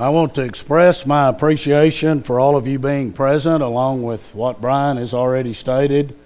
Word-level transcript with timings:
I 0.00 0.08
want 0.08 0.36
to 0.36 0.44
express 0.44 1.04
my 1.04 1.28
appreciation 1.28 2.22
for 2.22 2.40
all 2.40 2.56
of 2.56 2.66
you 2.66 2.78
being 2.78 3.12
present, 3.12 3.62
along 3.62 4.02
with 4.02 4.34
what 4.34 4.58
Brian 4.58 4.96
has 4.96 5.12
already 5.12 5.52
stated. 5.52 6.16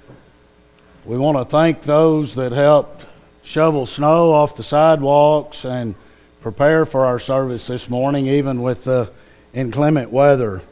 We 1.05 1.19
want 1.19 1.39
to 1.39 1.45
thank 1.45 1.83
those 1.83 2.37
that 2.37 2.53
helped 2.53 3.05
shovel 3.43 3.85
snow 3.87 4.31
off 4.31 4.55
the 4.55 4.63
sidewalks 4.63 5.65
and 5.65 5.97
prepare 6.41 6.87
for 6.87 7.05
our 7.05 7.19
service 7.19 7.67
this 7.67 7.91
morning, 7.91 8.29
even 8.29 8.63
with 8.63 8.85
the 8.85 9.11
inclement 9.53 10.13
weather. 10.13 10.63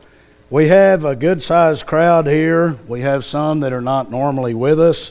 We 0.49 0.69
have 0.69 1.05
a 1.05 1.17
good 1.17 1.43
sized 1.43 1.87
crowd 1.87 2.29
here. 2.29 2.79
We 2.87 3.01
have 3.01 3.25
some 3.25 3.59
that 3.61 3.73
are 3.73 3.81
not 3.81 4.13
normally 4.13 4.55
with 4.55 4.79
us. 4.79 5.11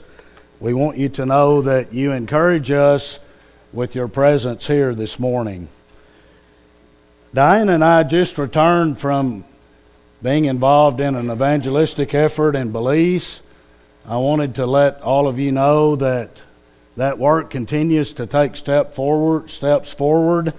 We 0.62 0.73
want 0.73 0.96
you 0.96 1.10
to 1.10 1.26
know 1.26 1.62
that 1.64 1.92
you 1.92 2.14
encourage 2.14 2.71
us 2.71 3.20
with 3.73 3.96
your 3.96 4.08
presence 4.08 4.66
here 4.66 4.96
this 4.96 5.20
morning. 5.20 5.68
Diane 7.34 7.70
and 7.70 7.82
I 7.82 8.04
just 8.04 8.38
returned 8.38 9.00
from 9.00 9.46
being 10.21 10.44
involved 10.44 11.00
in 11.00 11.16
an 11.16 11.32
evangelistic 11.32 12.14
effort 12.14 12.57
in 12.57 12.74
Belize. 12.74 13.42
I 14.06 14.18
wanted 14.18 14.56
to 14.56 14.66
let 14.66 15.02
all 15.02 15.30
of 15.30 15.40
you 15.40 15.54
know 15.54 15.96
that 15.96 16.30
that 16.98 17.20
work 17.20 17.50
continues 17.50 18.12
to 18.14 18.26
take 18.26 18.57
step 18.57 18.94
forward, 18.94 19.50
steps 19.50 19.94
forward, 19.94 20.54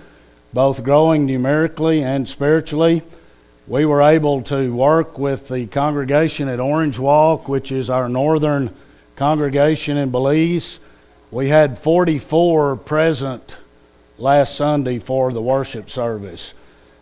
both 0.54 0.82
growing 0.82 1.26
numerically 1.26 2.02
and 2.02 2.26
spiritually. 2.26 3.02
We 3.66 3.84
were 3.84 4.00
able 4.00 4.40
to 4.44 4.74
work 4.74 5.18
with 5.18 5.48
the 5.48 5.66
congregation 5.66 6.48
at 6.48 6.58
Orange 6.58 6.98
Walk, 6.98 7.48
which 7.48 7.70
is 7.70 7.90
our 7.90 8.08
northern 8.08 8.74
congregation 9.16 9.98
in 9.98 10.10
Belize. 10.10 10.80
We 11.30 11.48
had 11.48 11.78
44 11.78 12.76
present 12.76 13.58
last 14.16 14.56
Sunday 14.56 14.98
for 14.98 15.34
the 15.34 15.42
worship 15.42 15.90
service. 15.90 16.54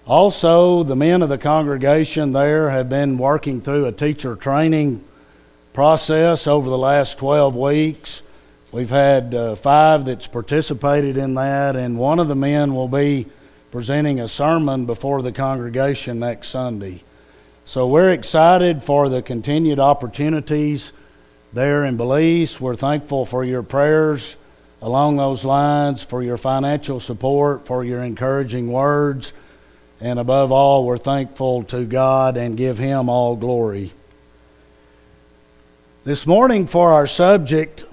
Also, 0.06 0.82
the 0.82 0.96
men 0.96 1.22
of 1.22 1.28
the 1.28 1.38
congregation 1.38 2.32
there 2.32 2.70
have 2.70 2.88
been 2.88 3.18
working 3.18 3.60
through 3.60 3.86
a 3.86 3.92
teacher 3.92 4.34
training 4.34 5.04
process 5.72 6.46
over 6.46 6.68
the 6.68 6.78
last 6.78 7.18
12 7.18 7.54
weeks. 7.54 8.22
We've 8.72 8.90
had 8.90 9.34
uh, 9.34 9.54
five 9.56 10.04
that's 10.04 10.26
participated 10.26 11.16
in 11.16 11.34
that, 11.34 11.76
and 11.76 11.98
one 11.98 12.18
of 12.18 12.28
the 12.28 12.34
men 12.34 12.74
will 12.74 12.88
be 12.88 13.26
presenting 13.70 14.20
a 14.20 14.28
sermon 14.28 14.86
before 14.86 15.22
the 15.22 15.32
congregation 15.32 16.18
next 16.18 16.48
Sunday. 16.48 17.04
So 17.64 17.86
we're 17.86 18.10
excited 18.10 18.82
for 18.82 19.08
the 19.08 19.22
continued 19.22 19.78
opportunities 19.78 20.92
there 21.52 21.84
in 21.84 21.96
Belize. 21.96 22.60
We're 22.60 22.74
thankful 22.74 23.26
for 23.26 23.44
your 23.44 23.62
prayers 23.62 24.36
along 24.82 25.18
those 25.18 25.44
lines, 25.44 26.02
for 26.02 26.22
your 26.22 26.36
financial 26.36 27.00
support, 27.00 27.66
for 27.66 27.84
your 27.84 28.02
encouraging 28.02 28.72
words, 28.72 29.32
and 30.00 30.18
above 30.18 30.50
all, 30.50 30.84
we're 30.86 30.98
thankful 30.98 31.64
to 31.64 31.84
God 31.84 32.36
and 32.36 32.56
give 32.56 32.78
Him 32.78 33.08
all 33.08 33.36
glory. 33.36 33.92
This 36.04 36.26
morning, 36.26 36.66
for 36.66 36.92
our 36.92 37.06
subject, 37.06 37.84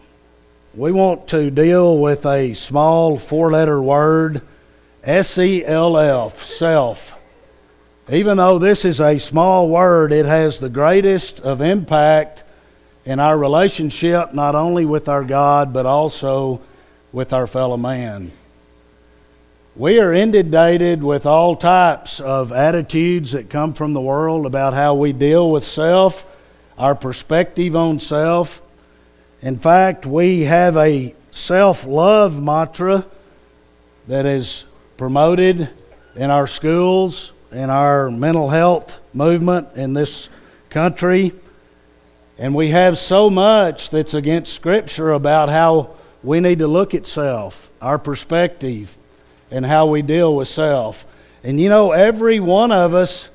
we 0.74 0.92
want 0.92 1.28
to 1.30 1.52
deal 1.52 1.98
with 1.98 2.26
a 2.26 2.54
small 2.54 3.18
four 3.18 3.52
letter 3.52 3.82
word 3.82 4.42
S 5.04 5.38
E 5.38 5.66
L 5.66 5.98
F, 5.98 6.44
self. 6.44 7.14
Even 8.10 8.38
though 8.38 8.58
this 8.58 8.86
is 8.86 9.02
a 9.02 9.18
small 9.18 9.70
word, 9.70 10.14
it 10.14 10.26
has 10.26 10.60
the 10.60 10.70
greatest 10.70 11.42
of 11.42 11.62
impact 11.62 12.44
in 13.04 13.20
our 13.20 13.38
relationship, 13.38 14.34
not 14.34 14.56
only 14.56 14.86
with 14.86 15.10
our 15.10 15.24
God, 15.24 15.74
but 15.74 15.86
also 15.86 16.62
with 17.12 17.34
our 17.34 17.48
fellow 17.48 17.76
man. 17.76 18.32
We 19.78 20.00
are 20.00 20.12
inundated 20.12 21.04
with 21.04 21.28
all 21.28 21.56
types 21.56 22.20
of 22.20 22.52
attitudes 22.52 23.34
that 23.34 23.52
come 23.52 23.74
from 23.74 23.94
the 23.94 24.02
world 24.02 24.48
about 24.48 24.74
how 24.74 24.96
we 24.96 25.14
deal 25.14 25.52
with 25.52 25.64
self, 25.64 26.26
our 26.80 26.96
perspective 26.96 27.76
on 27.76 28.00
self. 28.00 28.64
In 29.44 29.56
fact, 29.56 30.08
we 30.08 30.46
have 30.46 30.78
a 30.78 31.14
self 31.30 31.86
love 31.86 32.42
mantra 32.42 33.06
that 34.08 34.26
is 34.26 34.64
promoted 34.98 35.70
in 36.16 36.32
our 36.32 36.48
schools, 36.48 37.32
in 37.52 37.70
our 37.70 38.10
mental 38.10 38.50
health 38.50 38.98
movement 39.14 39.68
in 39.76 39.94
this 39.94 40.28
country. 40.72 41.34
And 42.40 42.56
we 42.56 42.70
have 42.70 42.98
so 42.98 43.30
much 43.30 43.92
that's 43.92 44.16
against 44.16 44.56
Scripture 44.56 45.12
about 45.12 45.50
how 45.50 45.92
we 46.24 46.40
need 46.40 46.58
to 46.60 46.68
look 46.68 46.96
at 46.96 47.06
self, 47.06 47.70
our 47.80 48.00
perspective, 48.00 48.97
and 49.52 49.66
how 49.66 49.88
we 49.88 50.02
deal 50.02 50.36
with 50.36 50.48
self. 50.48 51.06
And 51.44 51.60
you 51.60 51.70
know, 51.70 51.92
every 51.92 52.40
one 52.40 52.72
of 52.72 52.94
us 52.94 53.30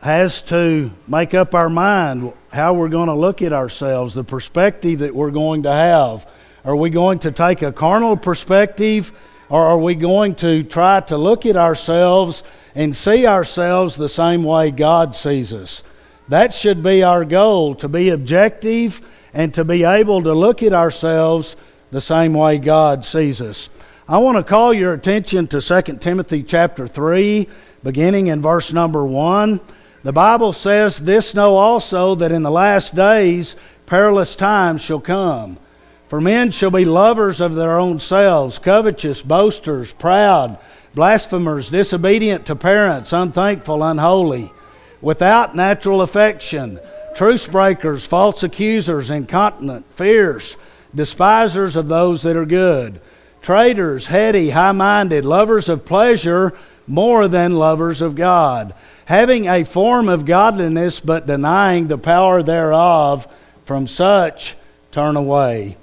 has 0.00 0.42
to 0.42 0.90
make 1.06 1.34
up 1.34 1.54
our 1.54 1.68
mind 1.68 2.32
how 2.52 2.74
we're 2.74 2.88
going 2.88 3.08
to 3.08 3.14
look 3.14 3.42
at 3.42 3.52
ourselves, 3.52 4.14
the 4.14 4.24
perspective 4.24 5.00
that 5.00 5.14
we're 5.14 5.30
going 5.30 5.64
to 5.64 5.72
have. 5.72 6.28
Are 6.64 6.76
we 6.76 6.90
going 6.90 7.20
to 7.20 7.32
take 7.32 7.62
a 7.62 7.72
carnal 7.72 8.16
perspective? 8.16 9.12
Or 9.48 9.66
are 9.66 9.78
we 9.78 9.96
going 9.96 10.36
to 10.36 10.62
try 10.62 11.00
to 11.00 11.18
look 11.18 11.44
at 11.44 11.56
ourselves 11.56 12.44
and 12.74 12.94
see 12.94 13.26
ourselves 13.26 13.96
the 13.96 14.08
same 14.08 14.44
way 14.44 14.70
God 14.70 15.14
sees 15.14 15.52
us? 15.52 15.82
That 16.28 16.54
should 16.54 16.82
be 16.82 17.02
our 17.02 17.24
goal 17.24 17.74
to 17.76 17.88
be 17.88 18.10
objective 18.10 19.00
and 19.34 19.52
to 19.54 19.64
be 19.64 19.82
able 19.82 20.22
to 20.22 20.32
look 20.32 20.62
at 20.62 20.72
ourselves 20.72 21.56
the 21.90 22.00
same 22.00 22.34
way 22.34 22.58
God 22.58 23.04
sees 23.04 23.40
us. 23.40 23.68
I 24.10 24.18
want 24.18 24.38
to 24.38 24.42
call 24.42 24.74
your 24.74 24.92
attention 24.92 25.46
to 25.46 25.60
2 25.60 25.98
Timothy 25.98 26.42
chapter 26.42 26.88
3, 26.88 27.46
beginning 27.84 28.26
in 28.26 28.42
verse 28.42 28.72
number 28.72 29.04
1. 29.04 29.60
The 30.02 30.12
Bible 30.12 30.52
says, 30.52 30.98
This 30.98 31.32
know 31.32 31.54
also 31.54 32.16
that 32.16 32.32
in 32.32 32.42
the 32.42 32.50
last 32.50 32.96
days 32.96 33.54
perilous 33.86 34.34
times 34.34 34.82
shall 34.82 34.98
come. 34.98 35.60
For 36.08 36.20
men 36.20 36.50
shall 36.50 36.72
be 36.72 36.84
lovers 36.84 37.40
of 37.40 37.54
their 37.54 37.78
own 37.78 38.00
selves, 38.00 38.58
covetous, 38.58 39.22
boasters, 39.22 39.92
proud, 39.92 40.58
blasphemers, 40.92 41.68
disobedient 41.68 42.46
to 42.46 42.56
parents, 42.56 43.12
unthankful, 43.12 43.80
unholy, 43.80 44.52
without 45.00 45.54
natural 45.54 46.02
affection, 46.02 46.80
truce 47.14 47.46
breakers, 47.46 48.04
false 48.04 48.42
accusers, 48.42 49.08
incontinent, 49.08 49.86
fierce, 49.94 50.56
despisers 50.92 51.76
of 51.76 51.86
those 51.86 52.22
that 52.22 52.34
are 52.34 52.44
good, 52.44 53.00
traitors, 53.42 54.06
heady, 54.06 54.50
high 54.50 54.72
minded, 54.72 55.24
lovers 55.24 55.68
of 55.68 55.84
pleasure 55.84 56.52
more 56.86 57.28
than 57.28 57.54
lovers 57.54 58.02
of 58.02 58.14
God, 58.14 58.74
having 59.04 59.46
a 59.46 59.64
form 59.64 60.08
of 60.08 60.24
godliness 60.24 61.00
but 61.00 61.26
denying 61.26 61.86
the 61.86 61.98
power 61.98 62.42
thereof, 62.42 63.26
from 63.64 63.86
such 63.86 64.56
turn 64.90 65.14
away. 65.14 65.76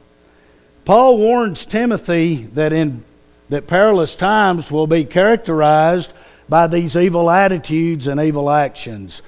Paul 0.83 1.17
warns 1.17 1.65
Timothy 1.65 2.43
that 2.53 2.73
in 2.73 3.03
that 3.49 3.67
perilous 3.67 4.15
times 4.15 4.71
will 4.71 4.87
be 4.87 5.05
characterized 5.05 6.11
by 6.49 6.67
these 6.67 6.95
evil 6.95 7.29
attitudes 7.29 8.07
and 8.07 8.19
evil 8.19 8.49
actions. 8.49 9.21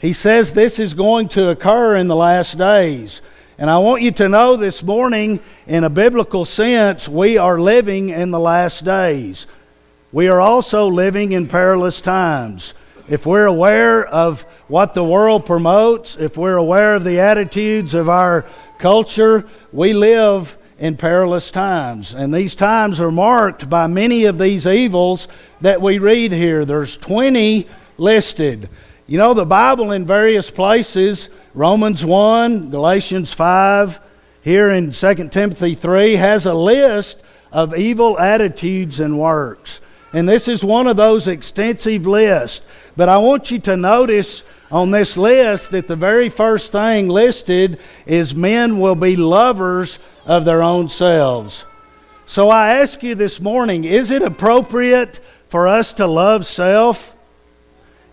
He 0.00 0.12
says 0.12 0.52
this 0.52 0.78
is 0.78 0.94
going 0.94 1.28
to 1.30 1.50
occur 1.50 1.96
in 1.96 2.08
the 2.08 2.16
last 2.16 2.56
days. 2.58 3.20
And 3.58 3.70
I 3.70 3.78
want 3.78 4.02
you 4.02 4.10
to 4.12 4.28
know 4.28 4.56
this 4.56 4.82
morning, 4.82 5.40
in 5.66 5.82
a 5.82 5.88
biblical 5.88 6.44
sense, 6.44 7.08
we 7.08 7.38
are 7.38 7.58
living 7.58 8.10
in 8.10 8.30
the 8.30 8.38
last 8.38 8.84
days. 8.84 9.46
We 10.12 10.28
are 10.28 10.42
also 10.42 10.88
living 10.88 11.32
in 11.32 11.48
perilous 11.48 12.02
times. 12.02 12.74
If 13.08 13.24
we're 13.24 13.46
aware 13.46 14.06
of 14.06 14.42
what 14.68 14.92
the 14.92 15.04
world 15.04 15.46
promotes, 15.46 16.16
if 16.16 16.36
we're 16.36 16.58
aware 16.58 16.96
of 16.96 17.04
the 17.04 17.20
attitudes 17.20 17.94
of 17.94 18.10
our 18.10 18.44
culture, 18.78 19.48
we 19.72 19.94
live 19.94 20.58
in 20.78 20.98
perilous 20.98 21.50
times. 21.50 22.12
And 22.12 22.34
these 22.34 22.54
times 22.54 23.00
are 23.00 23.10
marked 23.10 23.70
by 23.70 23.86
many 23.86 24.26
of 24.26 24.38
these 24.38 24.66
evils 24.66 25.28
that 25.62 25.80
we 25.80 25.98
read 25.98 26.30
here. 26.30 26.66
There's 26.66 26.98
20 26.98 27.66
listed. 27.96 28.68
You 29.06 29.16
know, 29.16 29.32
the 29.32 29.46
Bible 29.46 29.92
in 29.92 30.04
various 30.04 30.50
places, 30.50 31.30
Romans 31.56 32.04
1, 32.04 32.68
Galatians 32.68 33.32
5, 33.32 33.98
here 34.42 34.68
in 34.68 34.90
2 34.90 35.28
Timothy 35.30 35.74
3, 35.74 36.16
has 36.16 36.44
a 36.44 36.52
list 36.52 37.16
of 37.50 37.74
evil 37.74 38.18
attitudes 38.18 39.00
and 39.00 39.18
works. 39.18 39.80
And 40.12 40.28
this 40.28 40.48
is 40.48 40.62
one 40.62 40.86
of 40.86 40.98
those 40.98 41.26
extensive 41.26 42.06
lists. 42.06 42.60
But 42.94 43.08
I 43.08 43.16
want 43.16 43.50
you 43.50 43.58
to 43.60 43.74
notice 43.74 44.44
on 44.70 44.90
this 44.90 45.16
list 45.16 45.70
that 45.70 45.86
the 45.86 45.96
very 45.96 46.28
first 46.28 46.72
thing 46.72 47.08
listed 47.08 47.80
is 48.04 48.34
men 48.34 48.78
will 48.78 48.94
be 48.94 49.16
lovers 49.16 49.98
of 50.26 50.44
their 50.44 50.62
own 50.62 50.90
selves. 50.90 51.64
So 52.26 52.50
I 52.50 52.74
ask 52.80 53.02
you 53.02 53.14
this 53.14 53.40
morning 53.40 53.84
is 53.84 54.10
it 54.10 54.20
appropriate 54.20 55.20
for 55.48 55.66
us 55.66 55.94
to 55.94 56.06
love 56.06 56.44
self? 56.44 57.15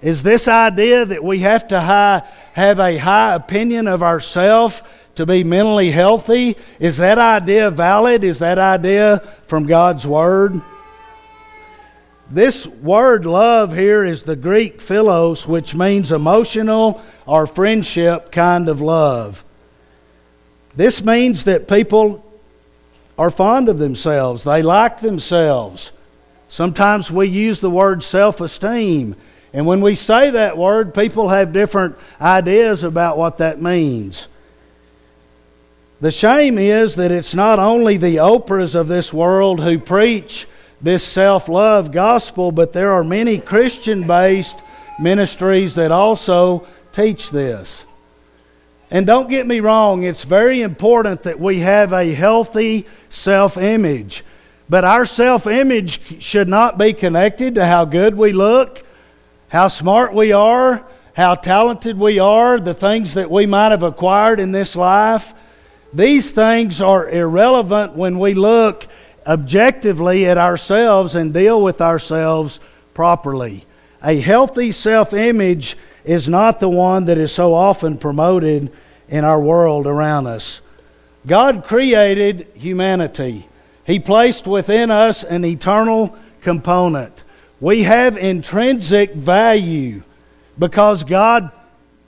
Is 0.04 0.22
this 0.22 0.50
idea 0.50 1.06
that 1.06 1.24
we 1.24 1.40
have 1.40 1.70
to 1.70 1.80
high, 1.80 2.24
have 2.54 2.80
a 2.80 2.98
high 2.98 3.36
opinion 3.36 3.88
of 3.88 4.04
ourselves 4.04 4.84
to 5.16 5.26
be 5.26 5.46
mentally 5.46 5.92
healthy? 5.92 6.58
Is 6.78 6.98
that 6.98 7.18
idea 7.18 7.72
valid? 7.72 8.26
Is 8.26 8.40
that 8.40 8.58
idea 8.58 9.20
from 9.48 9.66
God's 9.66 10.06
Word? 10.06 10.62
This 12.30 12.68
word 12.68 13.26
love 13.26 13.74
here 13.74 14.04
is 14.04 14.24
the 14.24 14.36
Greek 14.36 14.82
philos, 14.82 15.48
which 15.48 15.76
means 15.76 16.12
emotional 16.12 17.02
or 17.26 17.48
friendship 17.48 18.32
kind 18.32 18.68
of 18.70 18.82
love. 18.82 19.46
This 20.76 21.04
means 21.04 21.44
that 21.44 21.68
people 21.68 22.26
are 23.18 23.30
fond 23.30 23.70
of 23.70 23.78
themselves, 23.78 24.44
they 24.44 24.64
like 24.64 25.00
themselves. 25.00 25.92
Sometimes 26.50 27.12
we 27.12 27.28
use 27.28 27.62
the 27.62 27.70
word 27.70 28.04
self 28.04 28.42
esteem. 28.42 29.16
And 29.54 29.68
when 29.68 29.82
we 29.82 29.94
say 29.96 30.32
that 30.32 30.58
word, 30.58 30.96
people 30.96 31.30
have 31.30 31.54
different 31.54 31.96
ideas 32.20 32.84
about 32.84 33.18
what 33.18 33.38
that 33.38 33.62
means. 33.62 34.28
The 36.02 36.12
shame 36.12 36.58
is 36.58 36.96
that 36.96 37.12
it's 37.12 37.34
not 37.34 37.60
only 37.60 37.98
the 37.98 38.18
Oprahs 38.18 38.76
of 38.76 38.88
this 38.88 39.14
world 39.14 39.62
who 39.62 39.78
preach 39.80 40.48
this 40.82 41.04
self 41.04 41.48
love 41.48 41.92
gospel, 41.92 42.52
but 42.52 42.74
there 42.74 42.92
are 42.92 43.04
many 43.04 43.40
Christian 43.40 44.06
based 44.06 44.58
ministries 45.00 45.76
that 45.76 45.92
also 45.92 46.68
teach 46.92 47.30
this. 47.30 47.86
And 48.92 49.08
don't 49.08 49.30
get 49.30 49.48
me 49.48 49.60
wrong, 49.60 50.04
it's 50.04 50.24
very 50.24 50.62
important 50.62 51.24
that 51.24 51.40
we 51.40 51.60
have 51.60 51.94
a 51.94 52.14
healthy 52.14 52.86
self 53.10 53.58
image. 53.58 54.24
But 54.70 54.84
our 54.84 55.06
self 55.06 55.48
image 55.48 56.22
should 56.22 56.50
not 56.50 56.78
be 56.78 56.94
connected 56.94 57.56
to 57.56 57.66
how 57.66 57.86
good 57.86 58.16
we 58.16 58.34
look, 58.34 58.84
how 59.54 59.68
smart 59.68 60.16
we 60.16 60.32
are, 60.32 60.84
how 61.16 61.36
talented 61.36 61.96
we 61.96 62.18
are, 62.18 62.60
the 62.60 62.74
things 62.74 63.14
that 63.14 63.30
we 63.30 63.46
might 63.46 63.70
have 63.70 63.84
acquired 63.84 64.40
in 64.40 64.52
this 64.52 64.76
life. 64.76 65.32
These 65.94 66.32
things 66.32 66.82
are 66.82 67.08
irrelevant 67.08 67.94
when 67.94 68.18
we 68.18 68.34
look 68.34 68.88
objectively 69.28 70.26
at 70.26 70.40
ourselves 70.40 71.14
and 71.14 71.32
deal 71.32 71.62
with 71.62 71.82
ourselves 71.82 72.60
properly. 72.96 73.64
A 74.04 74.20
healthy 74.20 74.72
self 74.72 75.14
image 75.14 75.78
is 76.04 76.28
not 76.28 76.60
the 76.60 76.68
one 76.68 77.06
that 77.06 77.20
is 77.20 77.32
so 77.32 77.54
often 77.54 78.00
promoted 78.00 78.72
in 79.08 79.24
our 79.24 79.40
world 79.40 79.86
around 79.86 80.26
us. 80.26 80.62
God 81.28 81.66
created 81.66 82.48
humanity, 82.56 83.48
He 83.86 84.00
placed 84.00 84.48
within 84.48 84.90
us 84.90 85.24
an 85.24 85.46
eternal 85.46 86.18
component. 86.42 87.23
We 87.60 87.84
have 87.84 88.18
intrinsic 88.18 89.14
value 89.14 90.04
because 90.58 91.04
God 91.04 91.52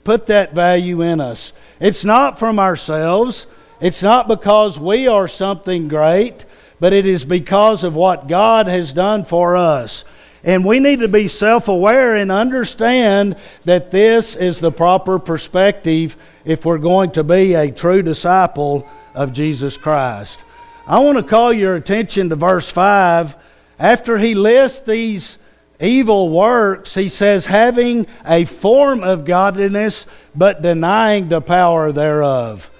put 0.04 0.26
that 0.26 0.54
value 0.54 1.02
in 1.02 1.20
us. 1.20 1.52
It's 1.80 2.04
not 2.04 2.38
from 2.38 2.58
ourselves, 2.58 3.46
it's 3.80 4.02
not 4.02 4.28
because 4.28 4.78
we 4.78 5.08
are 5.08 5.28
something 5.28 5.88
great, 5.88 6.44
but 6.80 6.92
it 6.92 7.06
is 7.06 7.24
because 7.24 7.84
of 7.84 7.94
what 7.94 8.28
God 8.28 8.66
has 8.66 8.92
done 8.92 9.24
for 9.24 9.56
us. 9.56 10.04
And 10.44 10.64
we 10.64 10.78
need 10.78 11.00
to 11.00 11.08
be 11.08 11.26
self 11.26 11.66
aware 11.66 12.14
and 12.14 12.30
understand 12.30 13.36
that 13.64 13.90
this 13.90 14.36
is 14.36 14.60
the 14.60 14.70
proper 14.70 15.18
perspective 15.18 16.16
if 16.44 16.64
we're 16.64 16.78
going 16.78 17.10
to 17.12 17.24
be 17.24 17.54
a 17.54 17.72
true 17.72 18.00
disciple 18.02 18.88
of 19.14 19.32
Jesus 19.32 19.76
Christ. 19.76 20.38
I 20.86 21.00
want 21.00 21.18
to 21.18 21.24
call 21.24 21.52
your 21.52 21.74
attention 21.74 22.28
to 22.28 22.36
verse 22.36 22.68
5. 22.68 23.36
After 23.78 24.18
he 24.18 24.34
lists 24.34 24.80
these 24.80 25.38
evil 25.80 26.30
works, 26.30 26.94
he 26.94 27.08
says, 27.08 27.46
having 27.46 28.06
a 28.24 28.44
form 28.44 29.02
of 29.02 29.24
godliness, 29.24 30.06
but 30.34 30.62
denying 30.62 31.28
the 31.28 31.40
power 31.40 31.92
thereof. 31.92 32.70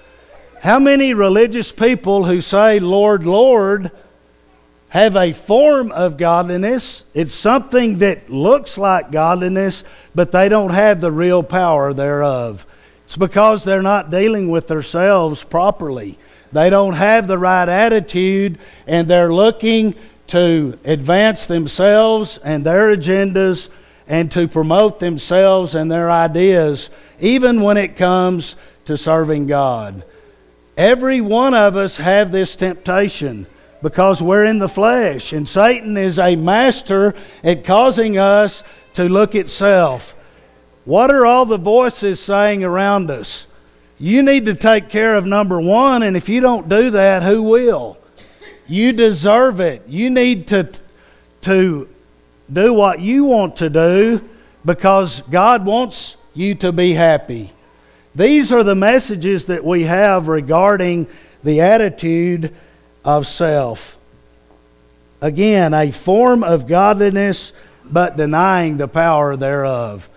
How 0.61 0.79
many 0.79 1.13
religious 1.13 1.71
people 1.71 2.23
who 2.23 2.41
say, 2.41 2.79
Lord, 2.79 3.25
Lord, 3.25 3.91
have 4.89 5.15
a 5.15 5.33
form 5.33 5.91
of 5.91 6.17
godliness. 6.17 7.03
It's 7.13 7.33
something 7.33 7.97
that 7.99 8.29
looks 8.29 8.77
like 8.77 9.11
godliness, 9.11 9.83
but 10.15 10.31
they 10.31 10.49
don't 10.49 10.71
have 10.71 11.01
the 11.01 11.11
real 11.11 11.43
power 11.43 11.93
thereof. 11.93 12.65
It's 13.05 13.17
because 13.17 13.63
they're 13.63 13.81
not 13.81 14.11
dealing 14.11 14.49
with 14.49 14.67
themselves 14.67 15.43
properly. 15.43 16.17
They 16.51 16.69
don't 16.69 16.93
have 16.93 17.27
the 17.27 17.37
right 17.37 17.67
attitude, 17.67 18.59
and 18.85 19.07
they're 19.07 19.33
looking 19.33 19.95
to 20.27 20.77
advance 20.83 21.45
themselves 21.45 22.37
and 22.39 22.65
their 22.65 22.95
agendas 22.95 23.69
and 24.07 24.31
to 24.31 24.47
promote 24.47 24.99
themselves 24.99 25.75
and 25.75 25.91
their 25.91 26.09
ideas, 26.09 26.89
even 27.19 27.61
when 27.61 27.77
it 27.77 27.95
comes 27.95 28.55
to 28.85 28.97
serving 28.97 29.47
God. 29.47 30.03
Every 30.77 31.21
one 31.21 31.53
of 31.53 31.75
us 31.75 31.97
have 31.97 32.31
this 32.31 32.55
temptation 32.55 33.47
because 33.81 34.21
we're 34.21 34.45
in 34.45 34.59
the 34.59 34.69
flesh. 34.69 35.33
And 35.33 35.47
Satan 35.47 35.97
is 35.97 36.19
a 36.19 36.35
master 36.35 37.13
at 37.43 37.63
causing 37.65 38.17
us 38.17 38.63
to 38.93 39.09
look 39.09 39.35
at 39.35 39.49
self. 39.49 40.13
What 40.85 41.11
are 41.11 41.25
all 41.25 41.45
the 41.45 41.57
voices 41.57 42.19
saying 42.19 42.63
around 42.63 43.11
us? 43.11 43.47
You 43.99 44.23
need 44.23 44.45
to 44.45 44.53
take 44.53 44.89
care 44.89 45.15
of 45.15 45.25
number 45.25 45.59
one, 45.59 46.03
and 46.03 46.15
if 46.15 46.29
you 46.29 46.39
don't 46.39 46.69
do 46.69 46.91
that, 46.91 47.23
who 47.23 47.41
will? 47.41 47.97
You 48.67 48.93
deserve 48.93 49.59
it. 49.59 49.87
You 49.87 50.09
need 50.09 50.47
to, 50.49 50.69
to 51.41 51.89
do 52.51 52.73
what 52.73 52.99
you 52.99 53.25
want 53.25 53.57
to 53.57 53.69
do 53.69 54.27
because 54.65 55.21
God 55.21 55.65
wants 55.65 56.17
you 56.33 56.55
to 56.55 56.71
be 56.71 56.93
happy. 56.93 57.51
These 58.15 58.51
are 58.51 58.63
the 58.63 58.75
messages 58.75 59.45
that 59.45 59.63
we 59.63 59.83
have 59.83 60.27
regarding 60.27 61.07
the 61.43 61.61
attitude 61.61 62.53
of 63.05 63.27
self. 63.27 63.97
Again, 65.21 65.73
a 65.73 65.91
form 65.91 66.43
of 66.43 66.67
godliness, 66.67 67.53
but 67.85 68.17
denying 68.17 68.77
the 68.77 68.87
power 68.87 69.35
thereof. 69.35 70.09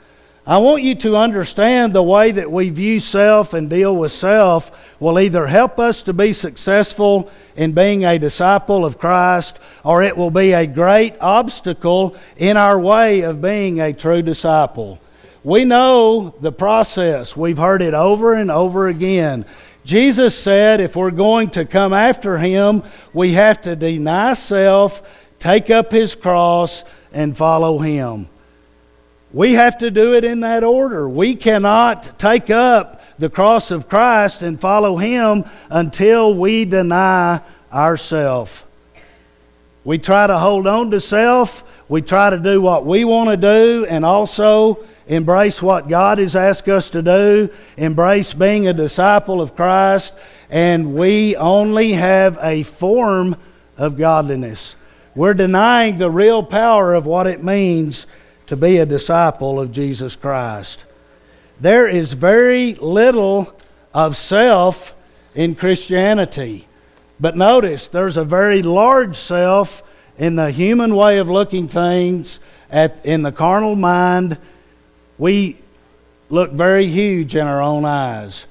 I 0.46 0.56
want 0.58 0.82
you 0.82 0.94
to 0.96 1.16
understand 1.16 1.92
the 1.92 2.02
way 2.02 2.32
that 2.32 2.50
we 2.50 2.70
view 2.70 2.98
self 2.98 3.52
and 3.52 3.68
deal 3.68 3.94
with 3.94 4.10
self 4.10 4.70
will 4.98 5.20
either 5.20 5.46
help 5.46 5.78
us 5.78 6.02
to 6.04 6.14
be 6.14 6.32
successful 6.32 7.30
in 7.56 7.72
being 7.72 8.04
a 8.04 8.18
disciple 8.18 8.86
of 8.86 8.98
Christ, 8.98 9.58
or 9.84 10.02
it 10.02 10.16
will 10.16 10.30
be 10.30 10.52
a 10.52 10.66
great 10.66 11.14
obstacle 11.20 12.16
in 12.38 12.56
our 12.56 12.80
way 12.80 13.20
of 13.20 13.42
being 13.42 13.80
a 13.80 13.92
true 13.92 14.22
disciple. 14.22 14.98
We 15.44 15.66
know 15.66 16.34
the 16.40 16.52
process. 16.52 17.36
We've 17.36 17.58
heard 17.58 17.82
it 17.82 17.92
over 17.94 18.32
and 18.32 18.50
over 18.50 18.88
again. 18.88 19.44
Jesus 19.84 20.36
said 20.36 20.80
if 20.80 20.96
we're 20.96 21.10
going 21.10 21.50
to 21.50 21.66
come 21.66 21.92
after 21.92 22.38
him, 22.38 22.82
we 23.12 23.32
have 23.32 23.60
to 23.62 23.76
deny 23.76 24.32
self, 24.34 25.02
take 25.38 25.68
up 25.68 25.92
his 25.92 26.14
cross, 26.14 26.84
and 27.12 27.36
follow 27.36 27.78
him. 27.78 28.28
We 29.32 29.52
have 29.52 29.78
to 29.78 29.90
do 29.90 30.14
it 30.14 30.24
in 30.24 30.40
that 30.40 30.64
order. 30.64 31.08
We 31.08 31.36
cannot 31.36 32.18
take 32.18 32.50
up 32.50 33.00
the 33.18 33.30
cross 33.30 33.70
of 33.70 33.88
Christ 33.88 34.42
and 34.42 34.60
follow 34.60 34.96
him 34.96 35.44
until 35.68 36.34
we 36.34 36.64
deny 36.64 37.40
ourself. 37.72 38.66
We 39.84 39.98
try 39.98 40.26
to 40.26 40.38
hold 40.38 40.66
on 40.66 40.90
to 40.90 41.00
self, 41.00 41.64
we 41.88 42.02
try 42.02 42.30
to 42.30 42.38
do 42.38 42.60
what 42.60 42.84
we 42.84 43.04
want 43.04 43.30
to 43.30 43.36
do, 43.36 43.86
and 43.88 44.04
also 44.04 44.84
embrace 45.06 45.62
what 45.62 45.88
God 45.88 46.18
has 46.18 46.36
asked 46.36 46.68
us 46.68 46.90
to 46.90 47.02
do, 47.02 47.50
embrace 47.76 48.34
being 48.34 48.68
a 48.68 48.72
disciple 48.72 49.40
of 49.40 49.56
Christ, 49.56 50.12
and 50.50 50.94
we 50.94 51.36
only 51.36 51.92
have 51.92 52.38
a 52.42 52.62
form 52.62 53.36
of 53.76 53.96
godliness. 53.96 54.76
We're 55.14 55.34
denying 55.34 55.98
the 55.98 56.10
real 56.10 56.42
power 56.42 56.94
of 56.94 57.06
what 57.06 57.26
it 57.26 57.42
means 57.42 58.06
to 58.50 58.56
be 58.56 58.78
a 58.78 58.84
disciple 58.84 59.60
of 59.60 59.70
Jesus 59.70 60.16
Christ. 60.16 60.82
There 61.60 61.86
is 61.86 62.14
very 62.14 62.74
little 62.74 63.54
of 63.94 64.16
self 64.16 64.92
in 65.36 65.54
Christianity. 65.54 66.66
But 67.20 67.36
notice, 67.36 67.86
there's 67.86 68.16
a 68.16 68.24
very 68.24 68.62
large 68.62 69.14
self 69.14 69.84
in 70.18 70.34
the 70.34 70.50
human 70.50 70.96
way 70.96 71.18
of 71.18 71.30
looking 71.30 71.68
things, 71.68 72.40
at, 72.72 73.06
in 73.06 73.22
the 73.22 73.30
carnal 73.30 73.76
mind, 73.76 74.36
we 75.16 75.56
look 76.28 76.50
very 76.50 76.86
huge 76.88 77.36
in 77.36 77.46
our 77.46 77.62
own 77.62 77.84
eyes. 77.84 78.46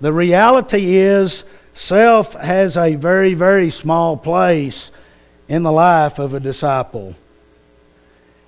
The 0.00 0.14
reality 0.14 0.94
is, 0.94 1.44
self 1.74 2.32
has 2.32 2.78
a 2.78 2.94
very, 2.94 3.34
very 3.34 3.68
small 3.68 4.16
place 4.16 4.90
in 5.46 5.62
the 5.62 5.72
life 5.72 6.18
of 6.18 6.32
a 6.32 6.40
disciple. 6.40 7.14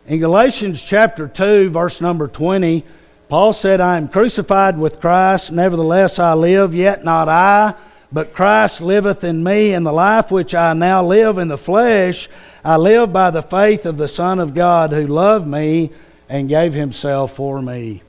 In 0.07 0.21
Galatians 0.21 0.83
chapter 0.83 1.27
2, 1.27 1.71
verse 1.71 2.03
number 2.03 2.29
20, 2.29 2.85
Paul 3.31 3.55
said, 3.55 3.81
I 3.81 3.97
am 3.97 4.09
crucified 4.09 4.77
with 4.77 5.01
Christ, 5.01 5.51
nevertheless 5.51 6.19
I 6.19 6.35
live, 6.35 6.75
yet 6.75 7.07
not 7.07 7.27
I, 7.27 7.73
but 8.13 8.35
Christ 8.35 8.83
liveth 8.83 9.25
in 9.25 9.43
me, 9.43 9.73
and 9.73 9.87
the 9.87 9.93
life 9.93 10.31
which 10.31 10.55
I 10.55 10.75
now 10.75 11.03
live 11.03 11.39
in 11.39 11.49
the 11.49 11.57
flesh, 11.57 12.29
I 12.63 12.77
live 12.77 13.15
by 13.15 13.31
the 13.31 13.41
faith 13.41 13.87
of 13.87 13.97
the 13.97 14.07
Son 14.07 14.41
of 14.41 14.53
God 14.53 14.93
who 14.93 15.07
loved 15.07 15.47
me 15.47 15.91
and 16.29 16.51
gave 16.51 16.75
himself 16.75 17.37
for 17.37 17.63
me. 17.63 18.03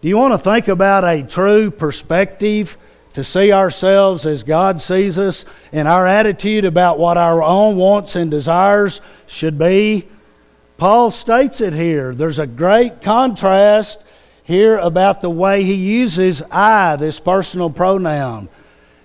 Do 0.00 0.08
you 0.08 0.16
want 0.16 0.34
to 0.34 0.38
think 0.38 0.68
about 0.68 1.02
a 1.02 1.24
true 1.24 1.72
perspective 1.72 2.78
to 3.14 3.24
see 3.24 3.52
ourselves 3.52 4.24
as 4.24 4.44
God 4.44 4.80
sees 4.80 5.18
us 5.18 5.44
and 5.72 5.88
our 5.88 6.06
attitude 6.06 6.64
about 6.64 7.00
what 7.00 7.18
our 7.18 7.42
own 7.42 7.76
wants 7.76 8.14
and 8.14 8.30
desires 8.30 9.00
should 9.26 9.58
be? 9.58 10.06
Paul 10.78 11.10
states 11.10 11.60
it 11.60 11.74
here. 11.74 12.14
There's 12.14 12.38
a 12.38 12.46
great 12.46 13.02
contrast 13.02 13.98
here 14.44 14.78
about 14.78 15.20
the 15.20 15.28
way 15.28 15.64
he 15.64 15.74
uses 15.74 16.40
I, 16.52 16.94
this 16.94 17.18
personal 17.18 17.68
pronoun. 17.68 18.48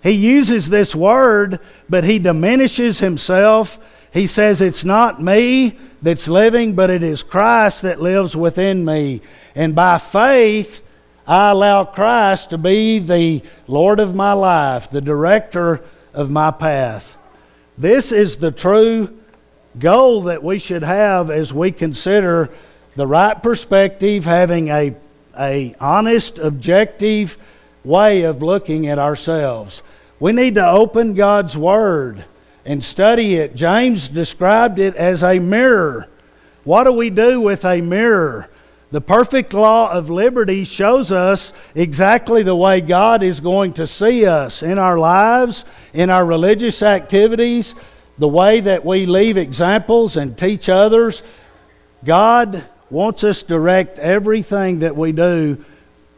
He 0.04 0.12
uses 0.12 0.70
this 0.70 0.96
word, 0.96 1.60
but 1.90 2.04
he 2.04 2.20
diminishes 2.20 3.00
himself. 3.00 3.80
He 4.14 4.28
says, 4.28 4.62
It's 4.62 4.86
not 4.86 5.22
me 5.22 5.76
that's 6.02 6.28
living, 6.28 6.76
but 6.76 6.92
it 6.92 7.02
is 7.02 7.24
Christ 7.24 7.82
that 7.82 8.00
lives 8.00 8.36
within 8.36 8.86
me. 8.86 9.22
And 9.56 9.74
by 9.74 9.98
faith, 9.98 10.84
I 11.26 11.50
allow 11.50 11.86
Christ 11.86 12.52
to 12.52 12.60
be 12.60 13.00
the 13.00 13.42
Lord 13.68 14.00
of 14.00 14.14
my 14.14 14.34
life, 14.34 14.92
the 14.92 15.02
director 15.02 15.84
of 16.14 16.30
my 16.30 16.52
path. 16.52 17.18
This 17.80 18.12
is 18.12 18.36
the 18.36 18.52
true 18.52 19.18
goal 19.80 20.24
that 20.24 20.44
we 20.44 20.60
should 20.60 20.84
have 20.84 21.30
as 21.30 21.54
we 21.54 21.72
consider 21.72 22.50
the 22.96 23.08
right 23.08 23.42
perspective, 23.42 24.26
having 24.26 24.70
a, 24.70 24.96
a 25.38 25.76
honest, 25.80 26.38
objective 26.38 27.38
way 27.84 28.24
of 28.24 28.42
looking 28.42 28.88
at 28.88 29.00
ourselves. 29.00 29.82
We 30.20 30.32
need 30.32 30.56
to 30.56 30.70
open 30.70 31.16
God's 31.16 31.58
Word 31.58 32.24
and 32.66 32.84
study 32.84 33.36
it. 33.36 33.56
James 33.56 34.08
described 34.08 34.80
it 34.80 34.96
as 34.96 35.24
a 35.24 35.40
mirror. 35.40 36.08
What 36.64 36.86
do 36.86 36.94
we 36.94 37.10
do 37.10 37.42
with 37.42 37.66
a 37.66 37.82
mirror? 37.82 38.50
The 38.92 39.02
perfect 39.02 39.54
law 39.54 39.92
of 39.92 40.12
liberty 40.12 40.66
shows 40.66 41.12
us 41.12 41.52
exactly 41.74 42.44
the 42.44 42.56
way 42.56 42.80
God 42.80 43.24
is 43.24 43.40
going 43.40 43.74
to 43.74 43.88
see 43.88 44.28
us 44.28 44.62
in 44.62 44.78
our 44.78 45.00
lives, 45.00 45.66
in 45.94 46.12
our 46.12 46.24
religious 46.24 46.84
activities, 46.84 47.74
the 48.18 48.28
way 48.28 48.60
that 48.60 48.86
we 48.86 49.06
leave 49.06 49.38
examples 49.38 50.18
and 50.18 50.38
teach 50.38 50.70
others. 50.70 51.24
God 52.06 52.64
wants 52.90 53.24
us 53.24 53.42
to 53.42 53.48
direct 53.48 53.98
everything 53.98 54.80
that 54.80 54.96
we 54.96 55.12
do 55.12 55.64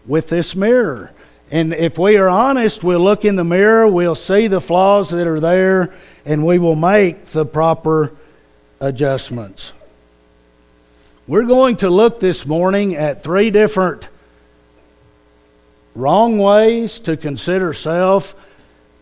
with 0.06 0.30
this 0.30 0.56
mirror. 0.56 1.12
And 1.52 1.74
if 1.74 1.98
we 1.98 2.18
are 2.18 2.28
honest, 2.28 2.84
we'll 2.84 3.00
look 3.00 3.24
in 3.24 3.36
the 3.36 3.44
mirror, 3.44 3.88
we'll 3.88 4.16
see 4.16 4.48
the 4.48 4.60
flaws 4.60 5.12
that 5.12 5.28
are 5.28 5.40
there, 5.40 5.94
and 6.25 6.46
we 6.46 6.60
will 6.60 6.75
make 6.75 7.25
the 7.28 7.46
proper 7.46 8.12
adjustments. 8.80 9.72
We're 11.28 11.46
going 11.46 11.78
to 11.78 11.90
look 11.90 12.20
this 12.20 12.46
morning 12.46 12.96
at 12.96 13.24
three 13.24 13.52
different 13.52 14.10
wrong 15.96 16.38
ways 16.38 17.00
to 17.00 17.16
consider 17.16 17.74
self. 17.74 18.36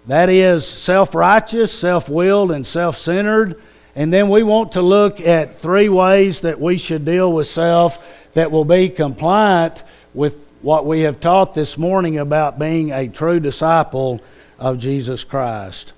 That 0.07 0.29
is 0.29 0.67
self 0.67 1.15
righteous, 1.15 1.71
self 1.71 2.09
willed, 2.09 2.51
and 2.51 2.67
self 2.67 2.97
centered. 2.97 3.59
And 3.95 4.11
then 4.11 4.29
we 4.29 4.43
want 4.43 4.73
to 4.73 4.81
look 4.81 5.21
at 5.21 5.59
three 5.59 5.87
ways 5.87 6.41
that 6.41 6.59
we 6.59 6.77
should 6.77 7.05
deal 7.05 7.31
with 7.31 7.47
self 7.47 8.03
that 8.33 8.51
will 8.51 8.65
be 8.65 8.89
compliant 8.89 9.83
with 10.13 10.35
what 10.61 10.85
we 10.85 11.01
have 11.01 11.19
taught 11.19 11.53
this 11.53 11.77
morning 11.77 12.17
about 12.17 12.57
being 12.57 12.91
a 12.91 13.07
true 13.07 13.39
disciple 13.39 14.21
of 14.57 14.79
Jesus 14.79 15.23
Christ. 15.23 15.93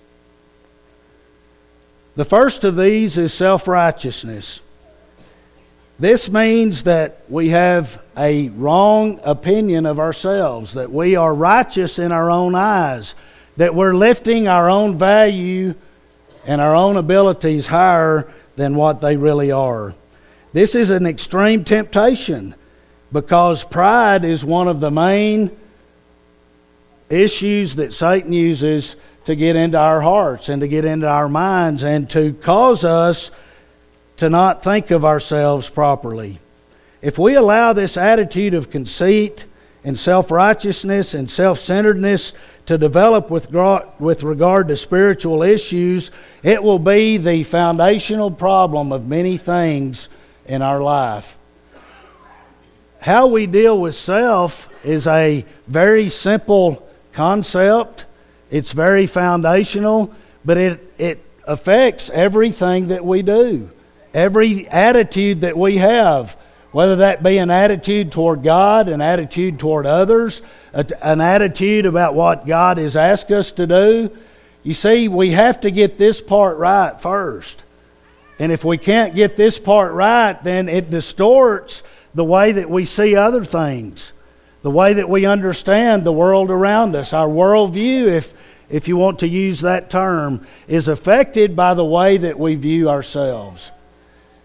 The 2.16 2.26
first 2.26 2.64
of 2.64 2.76
these 2.76 3.18
is 3.18 3.34
self 3.34 3.68
righteousness. 3.68 4.62
This 5.98 6.30
means 6.30 6.84
that 6.84 7.22
we 7.30 7.50
have 7.50 8.06
a 8.18 8.50
wrong 8.50 9.20
opinion 9.24 9.86
of 9.86 10.00
ourselves, 10.00 10.74
that 10.74 10.92
we 10.92 11.16
are 11.16 11.34
righteous 11.34 12.00
in 12.00 12.12
our 12.12 12.30
own 12.30 12.54
eyes, 12.54 13.16
that 13.58 13.76
we're 13.76 13.94
lifting 13.94 14.48
our 14.48 14.70
own 14.70 14.98
value 14.98 15.74
and 16.46 16.62
our 16.62 16.76
own 16.76 16.98
abilities 16.98 17.68
higher 17.68 18.32
than 18.56 18.76
what 18.76 19.02
they 19.02 19.18
really 19.18 19.52
are. 19.52 19.94
This 20.54 20.76
is 20.76 20.90
an 20.90 21.06
extreme 21.06 21.64
temptation 21.64 22.56
because 23.12 23.64
pride 23.64 24.24
is 24.24 24.44
one 24.44 24.68
of 24.68 24.80
the 24.80 24.92
main 24.92 25.56
issues 27.10 27.76
that 27.76 27.94
Satan 27.94 28.34
uses 28.34 28.96
to 29.26 29.36
get 29.36 29.56
into 29.56 29.78
our 29.78 30.02
hearts 30.02 30.50
and 30.50 30.62
to 30.62 30.68
get 30.68 30.86
into 30.86 31.08
our 31.08 31.28
minds 31.28 31.84
and 31.84 32.10
to 32.12 32.34
cause 32.34 32.84
us 32.84 33.32
to 34.18 34.30
not 34.30 34.64
think 34.64 34.92
of 34.92 35.04
ourselves 35.04 35.70
properly. 35.70 36.40
If 37.02 37.18
we 37.18 37.36
allow 37.36 37.74
this 37.74 37.98
attitude 37.98 38.54
of 38.54 38.70
conceit 38.70 39.46
and 39.86 39.98
self 39.98 40.32
righteousness 40.32 41.14
and 41.14 41.30
self 41.30 41.60
centeredness 41.60 42.34
to 42.66 42.78
develop 42.78 43.30
with, 43.30 43.50
with 44.00 44.24
regard 44.24 44.68
to 44.68 44.76
spiritual 44.76 45.44
issues, 45.44 46.12
it 46.44 46.62
will 46.62 46.80
be 46.80 47.16
the 47.16 47.44
foundational 47.44 48.32
problem 48.32 48.92
of 48.92 49.08
many 49.08 49.38
things 49.38 50.10
in 50.48 50.62
our 50.62 50.82
life. 50.82 51.38
How 53.00 53.28
we 53.28 53.46
deal 53.46 53.80
with 53.80 53.96
self 53.96 54.68
is 54.84 55.06
a 55.06 55.46
very 55.68 56.10
simple 56.10 56.86
concept. 57.14 58.06
It's 58.50 58.74
very 58.74 59.06
foundational, 59.06 60.14
but 60.44 60.58
it, 60.58 60.94
it 60.98 61.24
affects 61.46 62.10
everything 62.10 62.88
that 62.88 63.06
we 63.06 63.22
do 63.22 63.70
every 64.16 64.68
attitude 64.70 65.42
that 65.42 65.58
we 65.58 65.78
have, 65.78 66.36
whether 66.76 66.98
that 66.98 67.24
be 67.24 67.38
an 67.38 67.50
attitude 67.50 68.12
toward 68.12 68.44
God, 68.44 68.90
an 68.90 69.00
attitude 69.00 69.58
toward 69.60 69.86
others, 69.86 70.42
an 70.74 71.22
attitude 71.22 71.86
about 71.86 72.16
what 72.16 72.46
God 72.46 72.80
has 72.80 72.98
asked 72.98 73.32
us 73.32 73.54
to 73.54 73.66
do. 73.66 74.12
You 74.62 74.74
see, 74.74 75.08
we 75.08 75.32
have 75.32 75.62
to 75.62 75.72
get 75.72 75.98
this 75.98 76.20
part 76.20 76.58
right 76.58 77.00
first. 77.00 77.64
And 78.40 78.52
if 78.52 78.66
we 78.66 78.78
can't 78.78 79.16
get 79.16 79.38
this 79.38 79.58
part 79.58 79.94
right, 79.94 80.34
then 80.44 80.68
it 80.68 80.90
distorts 80.92 81.82
the 82.14 82.26
way 82.26 82.52
that 82.52 82.70
we 82.70 82.84
see 82.84 83.16
other 83.16 83.46
things, 83.46 84.12
the 84.62 84.70
way 84.70 84.96
that 84.96 85.08
we 85.08 85.26
understand 85.26 86.04
the 86.04 86.12
world 86.12 86.52
around 86.52 86.94
us. 86.94 87.14
Our 87.14 87.30
worldview, 87.30 88.08
if, 88.08 88.34
if 88.68 88.90
you 88.90 88.98
want 88.98 89.20
to 89.20 89.30
use 89.30 89.62
that 89.62 89.90
term, 89.90 90.46
is 90.68 90.90
affected 90.90 91.56
by 91.56 91.74
the 91.74 91.86
way 91.86 92.18
that 92.18 92.38
we 92.38 92.56
view 92.56 92.90
ourselves. 92.90 93.72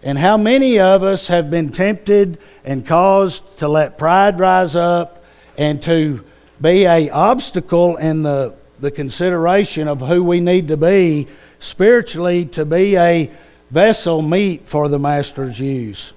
And 0.03 0.17
how 0.17 0.37
many 0.37 0.79
of 0.79 1.03
us 1.03 1.27
have 1.27 1.51
been 1.51 1.71
tempted 1.71 2.39
and 2.65 2.85
caused 2.85 3.59
to 3.59 3.67
let 3.67 3.97
pride 3.97 4.39
rise 4.39 4.75
up 4.75 5.23
and 5.57 5.81
to 5.83 6.23
be 6.59 6.85
a 6.85 7.09
obstacle 7.09 7.97
in 7.97 8.23
the, 8.23 8.53
the 8.79 8.89
consideration 8.89 9.87
of 9.87 10.01
who 10.01 10.23
we 10.23 10.39
need 10.39 10.69
to 10.69 10.77
be 10.77 11.27
spiritually 11.59 12.45
to 12.45 12.65
be 12.65 12.97
a 12.97 13.31
vessel 13.69 14.21
meet 14.21 14.67
for 14.67 14.89
the 14.89 14.97
master's 14.97 15.59
use. 15.59 16.13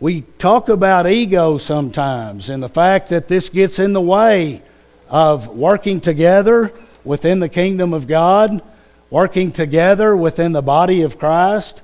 We 0.00 0.22
talk 0.38 0.68
about 0.68 1.08
ego 1.08 1.58
sometimes 1.58 2.50
and 2.50 2.62
the 2.62 2.68
fact 2.68 3.08
that 3.08 3.26
this 3.26 3.48
gets 3.48 3.80
in 3.80 3.92
the 3.92 4.00
way 4.00 4.62
of 5.08 5.48
working 5.48 6.00
together 6.00 6.72
within 7.02 7.40
the 7.40 7.48
kingdom 7.48 7.92
of 7.92 8.06
God 8.06 8.62
working 9.10 9.52
together 9.52 10.16
within 10.16 10.52
the 10.52 10.62
body 10.62 11.02
of 11.02 11.18
Christ. 11.18 11.82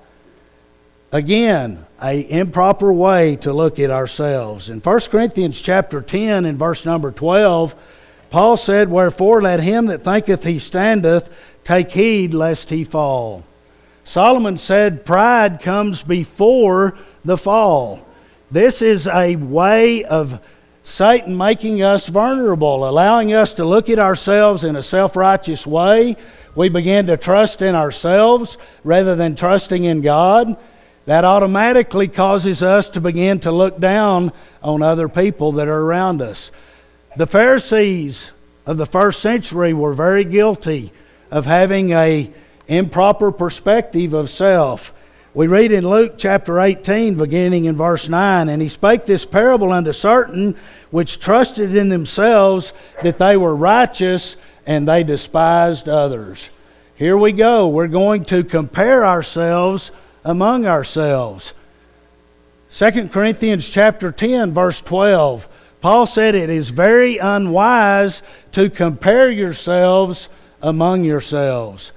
Again, 1.13 1.87
a 2.03 2.29
improper 2.31 2.93
way 2.93 3.37
to 3.37 3.53
look 3.53 3.79
at 3.79 3.91
ourselves. 3.91 4.69
In 4.69 4.81
1 4.81 5.01
Corinthians 5.11 5.61
chapter 5.61 6.03
10 6.03 6.45
and 6.45 6.59
verse 6.59 6.85
number 6.85 7.13
12, 7.13 7.75
Paul 8.31 8.57
said, 8.57 8.91
Wherefore 8.91 9.41
let 9.41 9.61
him 9.61 9.87
that 9.87 10.03
thinketh 10.03 10.45
he 10.45 10.59
standeth 10.59 11.33
take 11.63 11.93
heed 11.93 12.35
lest 12.35 12.69
he 12.69 12.85
fall. 12.85 13.45
Solomon 14.05 14.59
said, 14.59 15.05
Pride 15.05 15.61
comes 15.61 16.03
before 16.03 16.97
the 17.25 17.39
fall. 17.39 18.07
This 18.51 18.83
is 18.83 19.07
a 19.07 19.37
way 19.37 20.05
of 20.05 20.41
Satan 20.85 21.37
making 21.37 21.83
us 21.83 22.09
vulnerable, 22.09 22.87
allowing 22.89 23.33
us 23.33 23.55
to 23.55 23.65
look 23.65 23.89
at 23.89 23.99
ourselves 23.99 24.65
in 24.65 24.77
a 24.77 24.83
self 24.83 25.17
righteous 25.17 25.67
way, 25.67 26.17
we 26.55 26.69
begin 26.69 27.07
to 27.07 27.17
trust 27.17 27.63
in 27.63 27.75
ourselves 27.75 28.59
rather 28.83 29.17
than 29.17 29.35
trusting 29.35 29.85
in 29.85 30.01
God, 30.01 30.57
that 31.07 31.25
automatically 31.25 32.09
causes 32.09 32.63
us 32.63 32.89
to 32.91 33.01
begin 33.01 33.41
to 33.41 33.53
look 33.53 33.79
down 33.79 34.33
on 34.63 34.83
other 34.83 35.09
people 35.09 35.53
that 35.53 35.69
are 35.69 35.81
around 35.81 36.23
us. 36.23 36.51
The 37.17 37.27
Pharisees 37.27 38.33
of 38.67 38.79
the 38.79 38.87
first 38.87 39.21
century 39.21 39.75
were 39.75 39.93
very 39.93 40.25
guilty 40.25 40.93
of 41.31 41.45
having 41.45 41.91
a 41.93 42.31
improper 42.67 43.31
perspective 43.31 44.15
of 44.15 44.31
self. 44.31 44.93
We 45.35 45.49
read 45.49 45.73
in 45.73 45.89
Luke 45.89 46.15
chapter 46.17 46.61
18, 46.61 47.17
beginning 47.17 47.65
in 47.65 47.77
verse 47.77 48.09
9, 48.09 48.49
and 48.49 48.63
he 48.63 48.69
spake 48.69 49.05
this 49.05 49.25
parable 49.25 49.73
unto 49.73 49.93
certain 49.93 50.57
which 50.91 51.19
trusted 51.19 51.75
in 51.75 51.89
themselves 51.89 52.73
that 53.03 53.19
they 53.19 53.37
were 53.37 53.55
righteous 53.55 54.37
and 54.67 54.89
they 54.89 55.05
despised 55.05 55.89
others. 55.89 56.49
Here 56.97 57.17
we 57.17 57.33
go. 57.33 57.69
We're 57.69 57.89
going 57.89 58.25
to 58.27 58.45
compare 58.45 59.05
ourselves 59.05 59.91
among 60.25 60.67
ourselves. 60.67 61.53
2 62.71 63.09
Corinthians 63.09 63.69
chapter 63.69 64.11
10 64.11 64.53
verse 64.53 64.81
12. 64.81 65.49
Paul 65.81 66.07
said 66.07 66.35
it 66.35 66.51
is 66.51 66.71
very 66.71 67.19
unwise 67.19 68.23
to 68.53 68.71
compare 68.71 69.31
yourselves 69.31 70.29
among 70.63 71.05
yourselves. 71.05 71.93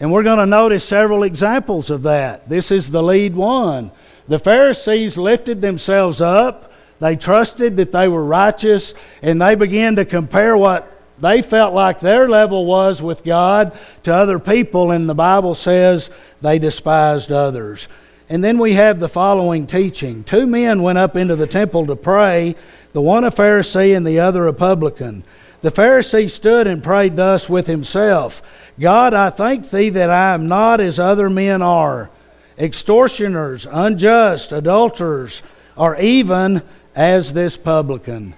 And 0.00 0.12
we're 0.12 0.22
going 0.22 0.38
to 0.38 0.46
notice 0.46 0.84
several 0.84 1.22
examples 1.22 1.90
of 1.90 2.04
that. 2.04 2.48
This 2.48 2.70
is 2.70 2.90
the 2.90 3.02
lead 3.02 3.34
one. 3.34 3.90
The 4.28 4.38
Pharisees 4.38 5.16
lifted 5.16 5.60
themselves 5.60 6.20
up, 6.20 6.72
they 6.98 7.14
trusted 7.16 7.76
that 7.76 7.92
they 7.92 8.08
were 8.08 8.24
righteous, 8.24 8.94
and 9.22 9.40
they 9.40 9.54
began 9.54 9.96
to 9.96 10.04
compare 10.04 10.56
what 10.56 10.90
they 11.18 11.42
felt 11.42 11.74
like 11.74 12.00
their 12.00 12.28
level 12.28 12.66
was 12.66 13.00
with 13.00 13.24
God 13.24 13.76
to 14.02 14.14
other 14.14 14.38
people, 14.38 14.90
and 14.90 15.08
the 15.08 15.14
Bible 15.14 15.54
says 15.54 16.10
they 16.42 16.58
despised 16.58 17.32
others. 17.32 17.88
And 18.28 18.42
then 18.42 18.58
we 18.58 18.74
have 18.74 18.98
the 18.98 19.08
following 19.08 19.66
teaching 19.66 20.24
Two 20.24 20.46
men 20.46 20.82
went 20.82 20.98
up 20.98 21.16
into 21.16 21.36
the 21.36 21.46
temple 21.46 21.86
to 21.86 21.96
pray, 21.96 22.56
the 22.92 23.00
one 23.00 23.24
a 23.24 23.30
Pharisee 23.30 23.96
and 23.96 24.06
the 24.06 24.20
other 24.20 24.46
a 24.46 24.52
publican. 24.52 25.24
The 25.62 25.70
Pharisee 25.70 26.30
stood 26.30 26.66
and 26.66 26.82
prayed 26.82 27.16
thus 27.16 27.48
with 27.48 27.66
himself 27.66 28.42
God, 28.78 29.14
I 29.14 29.30
thank 29.30 29.70
thee 29.70 29.88
that 29.90 30.10
I 30.10 30.34
am 30.34 30.48
not 30.48 30.80
as 30.80 30.98
other 30.98 31.30
men 31.30 31.62
are, 31.62 32.10
extortioners, 32.58 33.66
unjust, 33.70 34.52
adulterers, 34.52 35.42
or 35.76 35.96
even 35.96 36.62
as 36.94 37.32
this 37.32 37.56
publican. 37.56 38.34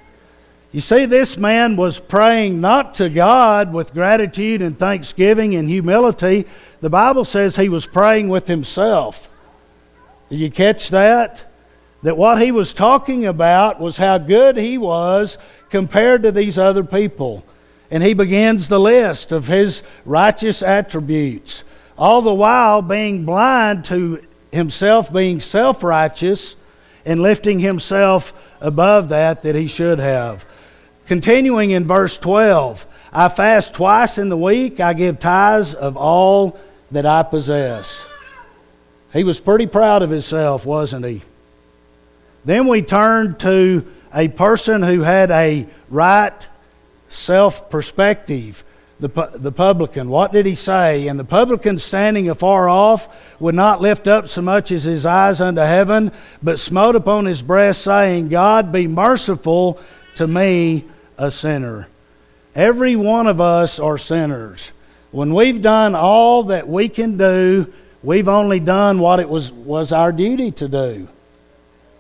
You 0.71 0.83
see, 0.83 1.07
this 1.07 1.39
man 1.39 1.77
was 1.77 1.99
praying 1.99 2.61
not 2.61 2.95
to 2.97 3.09
God 3.09 3.73
with 3.73 3.95
gratitude 3.95 4.61
and 4.61 4.79
thanksgiving 4.79 5.55
and 5.55 5.67
humility. 5.69 6.45
The 6.81 6.91
Bible 6.91 7.25
says 7.25 7.57
he 7.57 7.71
was 7.71 7.87
praying 7.87 8.29
with 8.29 8.47
himself. 8.47 9.31
Did 10.29 10.41
you 10.41 10.51
catch 10.51 10.91
that? 10.91 11.45
That 12.03 12.19
what 12.19 12.41
he 12.41 12.53
was 12.53 12.75
talking 12.75 13.27
about 13.27 13.81
was 13.81 13.97
how 13.97 14.19
good 14.19 14.59
he 14.59 14.77
was 14.77 15.39
compared 15.71 16.23
to 16.23 16.33
these 16.33 16.59
other 16.59 16.85
people. 16.85 17.45
And 17.91 18.03
he 18.03 18.13
begins 18.13 18.69
the 18.69 18.79
list 18.79 19.33
of 19.33 19.47
his 19.47 19.83
righteous 20.05 20.63
attributes, 20.63 21.65
all 21.97 22.21
the 22.21 22.35
while 22.35 22.83
being 22.83 23.25
blind 23.25 23.87
to 23.87 24.23
himself 24.53 25.13
being 25.13 25.41
self 25.41 25.83
righteous 25.83 26.57
and 27.07 27.21
lifting 27.21 27.59
himself 27.59 28.33
above 28.61 29.09
that 29.09 29.43
that 29.43 29.55
he 29.55 29.67
should 29.67 29.99
have. 29.99 30.45
Continuing 31.09 31.71
in 31.71 31.87
verse 31.87 32.19
12, 32.19 32.87
I 33.15 33.31
fast 33.31 33.73
twice 33.73 34.19
in 34.19 34.29
the 34.29 34.37
week, 34.37 34.79
I 34.79 34.93
give 34.93 35.19
tithes 35.19 35.73
of 35.73 35.97
all 35.97 36.61
that 36.91 37.07
I 37.07 37.23
possess. 37.23 38.07
He 39.15 39.25
was 39.25 39.41
pretty 39.41 39.67
proud 39.67 40.03
of 40.03 40.11
himself, 40.11 40.67
wasn't 40.67 41.07
he? 41.07 41.23
Then 42.45 42.67
we 42.67 42.83
turn 42.83 43.37
to 43.37 43.91
a 44.15 44.29
person 44.29 44.83
who 44.83 45.01
had 45.01 45.31
a 45.31 45.67
right 45.89 46.47
self 47.09 47.71
perspective, 47.71 48.63
the, 49.01 49.09
the 49.33 49.51
publican. 49.51 50.11
What 50.11 50.33
did 50.33 50.45
he 50.45 50.55
say? 50.55 51.09
And 51.09 51.19
the 51.19 51.25
publican, 51.25 51.79
standing 51.79 52.29
afar 52.29 52.69
off, 52.69 53.09
would 53.41 53.55
not 53.55 53.81
lift 53.81 54.09
up 54.09 54.29
so 54.29 54.43
much 54.43 54.71
as 54.71 54.85
his 54.85 55.07
eyes 55.07 55.41
unto 55.41 55.63
heaven, 55.63 56.13
but 56.43 56.59
smote 56.59 56.97
upon 56.97 57.25
his 57.25 57.41
breast, 57.41 57.81
saying, 57.81 58.29
God 58.29 58.73
be 58.73 58.87
merciful 58.87 59.81
to 60.17 60.27
me, 60.27 60.85
a 61.19 61.31
sinner. 61.31 61.89
Every 62.55 62.97
one 62.97 63.27
of 63.27 63.41
us 63.41 63.79
are 63.79 63.99
sinners. 63.99 64.73
When 65.11 65.35
we've 65.35 65.61
done 65.61 65.95
all 65.95 66.45
that 66.45 66.69
we 66.69 66.89
can 66.89 67.17
do, 67.17 67.73
we've 68.03 68.29
only 68.29 68.61
done 68.61 69.01
what 69.01 69.21
it 69.21 69.29
was, 69.29 69.51
was 69.51 69.93
our 69.93 70.13
duty 70.13 70.51
to 70.53 70.69
do. 70.69 71.09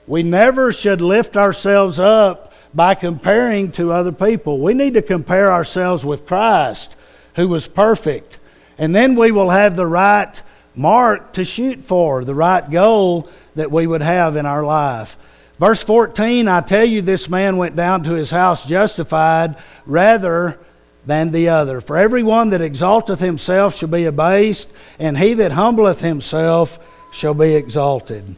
We 0.06 0.22
never 0.22 0.72
should 0.72 1.00
lift 1.00 1.36
ourselves 1.36 1.98
up 1.98 2.52
by 2.74 2.94
comparing 2.94 3.72
to 3.72 3.92
other 3.92 4.12
people. 4.12 4.58
We 4.58 4.74
need 4.74 4.94
to 4.94 5.02
compare 5.02 5.52
ourselves 5.52 6.04
with 6.04 6.26
Christ, 6.26 6.94
who 7.36 7.48
was 7.48 7.66
perfect. 7.68 8.38
And 8.78 8.94
then 8.94 9.16
we 9.16 9.32
will 9.32 9.50
have 9.50 9.76
the 9.76 9.86
right 9.86 10.40
mark 10.74 11.32
to 11.34 11.44
shoot 11.44 11.80
for, 11.80 12.24
the 12.24 12.34
right 12.34 12.68
goal 12.70 13.28
that 13.56 13.70
we 13.70 13.86
would 13.86 14.02
have 14.02 14.36
in 14.36 14.46
our 14.46 14.62
life. 14.62 15.16
Verse 15.58 15.82
14 15.82 16.46
I 16.48 16.60
tell 16.60 16.84
you, 16.84 17.02
this 17.02 17.28
man 17.28 17.56
went 17.56 17.76
down 17.76 18.04
to 18.04 18.12
his 18.12 18.30
house 18.30 18.64
justified 18.64 19.56
rather 19.86 20.58
than 21.04 21.32
the 21.32 21.48
other. 21.48 21.80
For 21.80 21.96
every 21.96 22.22
one 22.22 22.50
that 22.50 22.60
exalteth 22.60 23.18
himself 23.18 23.74
shall 23.74 23.88
be 23.88 24.04
abased, 24.04 24.68
and 24.98 25.18
he 25.18 25.34
that 25.34 25.52
humbleth 25.52 26.00
himself 26.00 26.78
shall 27.12 27.34
be 27.34 27.54
exalted. 27.54 28.36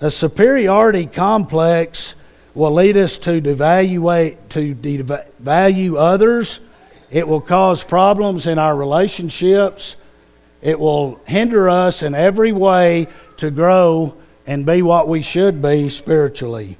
A 0.00 0.10
superiority 0.10 1.06
complex 1.06 2.14
will 2.54 2.72
lead 2.72 2.96
us 2.96 3.18
to 3.18 3.40
devaluate 3.40 4.36
to 4.50 4.74
devalue 4.74 5.96
others. 5.96 6.60
It 7.10 7.28
will 7.28 7.40
cause 7.40 7.84
problems 7.84 8.46
in 8.46 8.58
our 8.58 8.74
relationships. 8.74 9.96
It 10.62 10.78
will 10.78 11.20
hinder 11.26 11.68
us 11.70 12.02
in 12.02 12.14
every 12.14 12.52
way 12.52 13.06
to 13.38 13.50
grow 13.50 14.16
and 14.50 14.66
be 14.66 14.82
what 14.82 15.06
we 15.06 15.22
should 15.22 15.62
be 15.62 15.88
spiritually. 15.88 16.76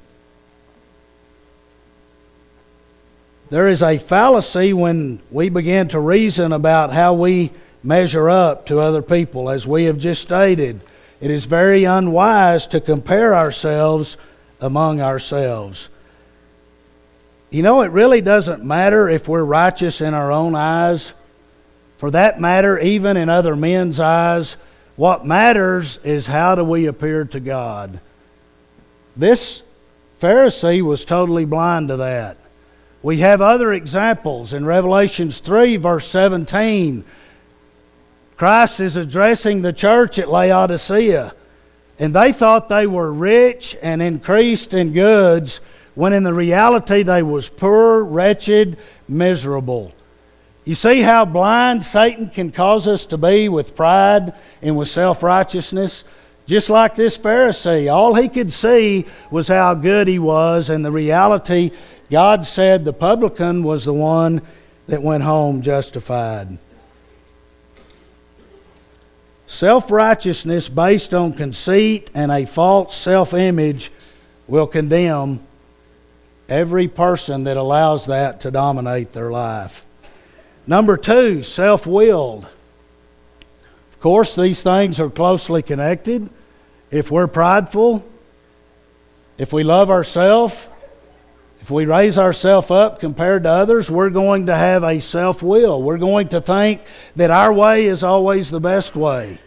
There 3.49 3.69
is 3.69 3.81
a 3.81 3.97
fallacy 3.97 4.73
when 4.73 5.21
we 5.31 5.47
begin 5.47 5.87
to 5.87 5.99
reason 6.01 6.51
about 6.51 6.91
how 6.91 7.13
we 7.13 7.49
measure 7.81 8.29
up 8.29 8.65
to 8.65 8.81
other 8.81 9.01
people. 9.01 9.49
As 9.49 9.65
we 9.65 9.85
have 9.85 9.97
just 9.97 10.21
stated, 10.21 10.81
it 11.21 11.31
is 11.31 11.45
very 11.45 11.85
unwise 11.85 12.67
to 12.67 12.81
compare 12.81 13.33
ourselves 13.33 14.17
among 14.59 14.99
ourselves. 14.99 15.87
You 17.51 17.63
know, 17.63 17.83
it 17.83 17.91
really 17.91 18.19
doesn't 18.19 18.65
matter 18.65 19.07
if 19.07 19.29
we're 19.29 19.45
righteous 19.45 20.01
in 20.01 20.13
our 20.13 20.33
own 20.33 20.55
eyes. 20.55 21.13
For 21.99 22.11
that 22.11 22.37
matter, 22.37 22.77
even 22.79 23.15
in 23.15 23.29
other 23.29 23.55
men's 23.55 23.97
eyes, 23.97 24.57
what 25.01 25.25
matters 25.25 25.97
is 26.03 26.27
how 26.27 26.53
do 26.53 26.63
we 26.63 26.85
appear 26.85 27.25
to 27.25 27.39
God. 27.39 27.99
This 29.17 29.63
Pharisee 30.21 30.83
was 30.83 31.05
totally 31.05 31.43
blind 31.43 31.87
to 31.87 31.97
that. 31.97 32.37
We 33.01 33.17
have 33.17 33.41
other 33.41 33.73
examples 33.73 34.53
in 34.53 34.63
Revelations 34.63 35.39
3, 35.39 35.77
verse 35.77 36.07
17. 36.07 37.03
Christ 38.37 38.79
is 38.79 38.95
addressing 38.95 39.63
the 39.63 39.73
church 39.73 40.19
at 40.19 40.29
Laodicea, 40.29 41.33
and 41.97 42.13
they 42.13 42.31
thought 42.31 42.69
they 42.69 42.85
were 42.85 43.11
rich 43.11 43.75
and 43.81 44.03
increased 44.03 44.71
in 44.71 44.93
goods, 44.93 45.61
when 45.95 46.13
in 46.13 46.21
the 46.21 46.31
reality 46.31 47.01
they 47.01 47.23
was 47.23 47.49
poor, 47.49 48.03
wretched, 48.03 48.77
miserable. 49.07 49.95
You 50.63 50.75
see 50.75 51.01
how 51.01 51.25
blind 51.25 51.83
Satan 51.83 52.29
can 52.29 52.51
cause 52.51 52.87
us 52.87 53.07
to 53.07 53.17
be 53.17 53.49
with 53.49 53.75
pride 53.75 54.33
and 54.61 54.77
with 54.77 54.89
self 54.89 55.23
righteousness? 55.23 56.03
Just 56.45 56.69
like 56.69 56.95
this 56.95 57.17
Pharisee, 57.17 57.91
all 57.91 58.13
he 58.13 58.27
could 58.27 58.51
see 58.51 59.05
was 59.31 59.47
how 59.47 59.73
good 59.73 60.07
he 60.07 60.19
was, 60.19 60.69
and 60.69 60.83
the 60.83 60.91
reality, 60.91 61.71
God 62.09 62.45
said 62.45 62.83
the 62.83 62.93
publican 62.93 63.63
was 63.63 63.85
the 63.85 63.93
one 63.93 64.41
that 64.87 65.01
went 65.01 65.23
home 65.23 65.61
justified. 65.61 66.57
Self 69.47 69.91
righteousness 69.91 70.69
based 70.69 71.13
on 71.13 71.33
conceit 71.33 72.11
and 72.13 72.31
a 72.31 72.45
false 72.45 72.95
self 72.95 73.33
image 73.33 73.91
will 74.47 74.67
condemn 74.67 75.45
every 76.47 76.87
person 76.87 77.45
that 77.45 77.57
allows 77.57 78.05
that 78.05 78.41
to 78.41 78.51
dominate 78.51 79.13
their 79.13 79.31
life. 79.31 79.85
Number 80.67 80.97
two, 80.97 81.43
self 81.43 81.87
willed. 81.87 82.45
Of 82.45 83.99
course, 83.99 84.35
these 84.35 84.61
things 84.61 84.99
are 84.99 85.09
closely 85.09 85.61
connected. 85.61 86.29
If 86.89 87.11
we're 87.11 87.27
prideful, 87.27 88.07
if 89.37 89.53
we 89.53 89.63
love 89.63 89.89
ourselves, 89.89 90.67
if 91.61 91.69
we 91.69 91.85
raise 91.85 92.17
ourselves 92.17 92.71
up 92.71 92.99
compared 92.99 93.43
to 93.43 93.49
others, 93.49 93.89
we're 93.89 94.09
going 94.09 94.47
to 94.47 94.55
have 94.55 94.83
a 94.83 94.99
self 94.99 95.43
will. 95.43 95.81
We're 95.81 95.99
going 95.99 96.29
to 96.29 96.41
think 96.41 96.81
that 97.15 97.29
our 97.29 97.53
way 97.53 97.85
is 97.85 98.03
always 98.03 98.49
the 98.49 98.59
best 98.59 98.95
way. 98.95 99.37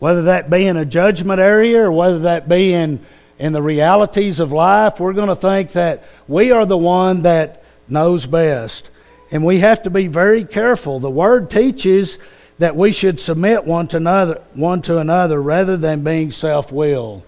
Whether 0.00 0.22
that 0.22 0.50
be 0.50 0.66
in 0.66 0.76
a 0.76 0.84
judgment 0.84 1.40
area 1.40 1.82
or 1.82 1.92
whether 1.92 2.18
that 2.20 2.48
be 2.48 2.72
in, 2.72 3.00
in 3.38 3.52
the 3.52 3.62
realities 3.62 4.40
of 4.40 4.50
life, 4.50 4.98
we're 4.98 5.12
going 5.12 5.28
to 5.28 5.36
think 5.36 5.72
that 5.72 6.02
we 6.26 6.50
are 6.50 6.66
the 6.66 6.76
one 6.76 7.22
that 7.22 7.62
knows 7.88 8.26
best. 8.26 8.89
And 9.30 9.44
we 9.44 9.58
have 9.60 9.82
to 9.84 9.90
be 9.90 10.06
very 10.06 10.44
careful. 10.44 10.98
The 11.00 11.10
Word 11.10 11.50
teaches 11.50 12.18
that 12.58 12.76
we 12.76 12.92
should 12.92 13.18
submit 13.18 13.64
one 13.64 13.88
to 13.88 13.96
another, 13.96 14.42
one 14.54 14.82
to 14.82 14.98
another 14.98 15.40
rather 15.40 15.76
than 15.76 16.04
being 16.04 16.30
self 16.30 16.70
willed. 16.72 17.22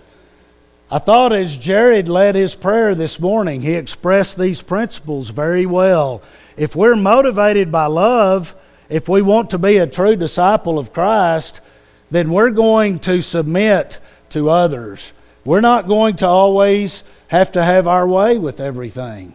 I 0.91 0.99
thought 0.99 1.33
as 1.33 1.57
Jared 1.57 2.07
led 2.07 2.35
his 2.35 2.55
prayer 2.55 2.95
this 2.95 3.19
morning, 3.19 3.63
he 3.63 3.73
expressed 3.73 4.37
these 4.37 4.61
principles 4.61 5.31
very 5.31 5.65
well. 5.65 6.21
If 6.57 6.77
we're 6.77 6.97
motivated 6.97 7.73
by 7.73 7.87
love, 7.87 8.55
if 8.91 9.09
we 9.09 9.23
want 9.23 9.49
to 9.51 9.59
be 9.59 9.79
a 9.79 9.87
true 9.87 10.17
disciple 10.17 10.79
of 10.79 10.93
Christ, 10.93 11.63
then 12.11 12.31
we're 12.31 12.51
going 12.51 12.99
to 13.01 13.23
submit 13.23 13.99
to 14.31 14.51
others. 14.51 15.15
We're 15.47 15.63
not 15.63 15.89
going 15.89 16.17
to 16.17 16.27
always 16.27 17.05
have 17.29 17.53
to 17.53 17.65
have 17.65 17.87
our 17.87 18.07
way 18.07 18.37
with 18.37 18.61
everything. 18.61 19.35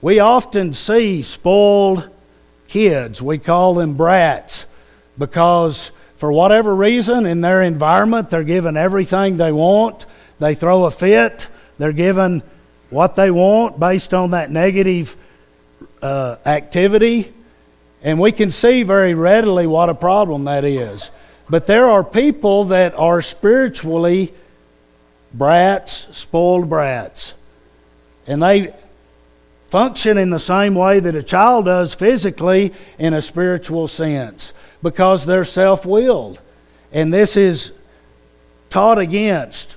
We 0.00 0.20
often 0.20 0.74
see 0.74 1.22
spoiled, 1.22 2.08
kids. 2.68 3.20
We 3.20 3.38
call 3.38 3.74
them 3.74 3.94
brats 3.94 4.66
because, 5.16 5.90
for 6.16 6.30
whatever 6.30 6.74
reason, 6.74 7.26
in 7.26 7.40
their 7.40 7.62
environment, 7.62 8.30
they're 8.30 8.44
given 8.44 8.76
everything 8.76 9.36
they 9.36 9.50
want. 9.50 10.06
They 10.38 10.54
throw 10.54 10.84
a 10.84 10.90
fit. 10.90 11.48
They're 11.78 11.92
given 11.92 12.42
what 12.90 13.16
they 13.16 13.30
want 13.30 13.80
based 13.80 14.14
on 14.14 14.30
that 14.30 14.50
negative 14.50 15.16
uh, 16.00 16.36
activity. 16.46 17.32
And 18.02 18.20
we 18.20 18.30
can 18.30 18.52
see 18.52 18.84
very 18.84 19.14
readily 19.14 19.66
what 19.66 19.88
a 19.88 19.94
problem 19.94 20.44
that 20.44 20.64
is. 20.64 21.10
But 21.50 21.66
there 21.66 21.88
are 21.90 22.04
people 22.04 22.66
that 22.66 22.94
are 22.94 23.20
spiritually 23.22 24.32
brats, 25.34 26.16
spoiled 26.16 26.68
brats. 26.68 27.34
And 28.26 28.42
they 28.42 28.74
function 29.68 30.18
in 30.18 30.30
the 30.30 30.40
same 30.40 30.74
way 30.74 30.98
that 30.98 31.14
a 31.14 31.22
child 31.22 31.66
does 31.66 31.94
physically 31.94 32.72
in 32.98 33.14
a 33.14 33.22
spiritual 33.22 33.86
sense 33.86 34.52
because 34.82 35.26
they're 35.26 35.44
self 35.44 35.86
willed. 35.86 36.40
And 36.92 37.12
this 37.12 37.36
is 37.36 37.72
taught 38.70 38.98
against 38.98 39.76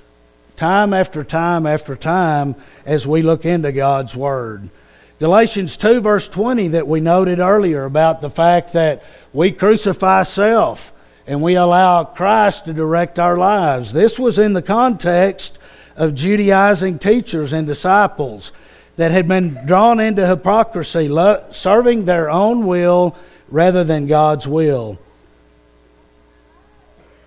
time 0.56 0.92
after 0.92 1.22
time 1.24 1.66
after 1.66 1.94
time 1.94 2.54
as 2.86 3.06
we 3.06 3.22
look 3.22 3.44
into 3.44 3.72
God's 3.72 4.16
Word. 4.16 4.70
Galatians 5.18 5.76
2, 5.76 6.00
verse 6.00 6.26
20, 6.26 6.68
that 6.68 6.88
we 6.88 7.00
noted 7.00 7.38
earlier 7.38 7.84
about 7.84 8.20
the 8.20 8.30
fact 8.30 8.72
that 8.72 9.04
we 9.32 9.52
crucify 9.52 10.24
self 10.24 10.92
and 11.26 11.42
we 11.42 11.54
allow 11.54 12.02
Christ 12.02 12.64
to 12.64 12.72
direct 12.72 13.18
our 13.18 13.36
lives. 13.36 13.92
This 13.92 14.18
was 14.18 14.38
in 14.38 14.54
the 14.54 14.62
context 14.62 15.58
of 15.96 16.14
Judaizing 16.14 16.98
teachers 16.98 17.52
and 17.52 17.66
disciples 17.66 18.50
that 18.96 19.10
had 19.10 19.26
been 19.26 19.58
drawn 19.66 20.00
into 20.00 20.26
hypocrisy, 20.26 21.10
serving 21.50 22.04
their 22.04 22.30
own 22.30 22.66
will 22.66 23.16
rather 23.48 23.84
than 23.84 24.06
God's 24.06 24.46
will. 24.46 24.98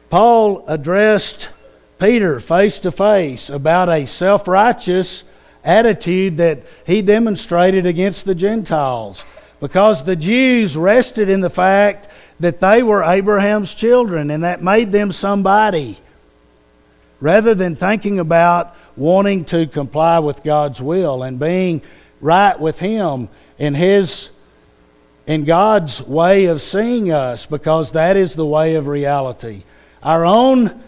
Paul 0.10 0.63
addressed 0.67 1.49
Peter 1.99 2.39
face 2.39 2.80
to 2.80 2.91
face 2.91 3.49
about 3.49 3.89
a 3.89 4.06
self 4.06 4.47
righteous 4.47 5.23
attitude 5.63 6.38
that 6.38 6.60
he 6.86 7.01
demonstrated 7.01 7.86
against 7.86 8.25
the 8.25 8.36
Gentiles 8.36 9.25
because 9.60 10.04
the 10.04 10.15
Jews 10.15 10.78
rested 10.78 11.30
in 11.30 11.41
the 11.41 11.49
fact 11.49 12.08
that 12.39 12.60
they 12.60 12.84
were 12.84 13.04
Abraham's 13.04 13.73
children 13.73 14.30
and 14.30 14.43
that 14.43 14.62
made 14.62 14.91
them 14.91 15.12
somebody 15.12 15.97
rather 17.19 17.56
than 17.56 17.75
thinking 17.75 18.19
about 18.19 18.75
wanting 18.95 19.45
to 19.45 19.67
comply 19.67 20.19
with 20.19 20.43
God's 20.43 20.81
will 20.81 21.23
and 21.23 21.39
being 21.39 21.81
right 22.21 22.60
with 22.60 22.79
him 22.79 23.29
in 23.58 23.73
his 23.73 24.29
in 25.27 25.43
God's 25.43 26.01
way 26.01 26.45
of 26.45 26.62
seeing 26.62 27.12
us 27.12 27.45
because 27.45 27.93
that 27.93 28.15
is 28.15 28.36
the 28.36 28.45
way 28.45 28.75
of 28.75 28.88
reality. 28.88 29.63
Our 30.03 30.23
own 30.23 30.84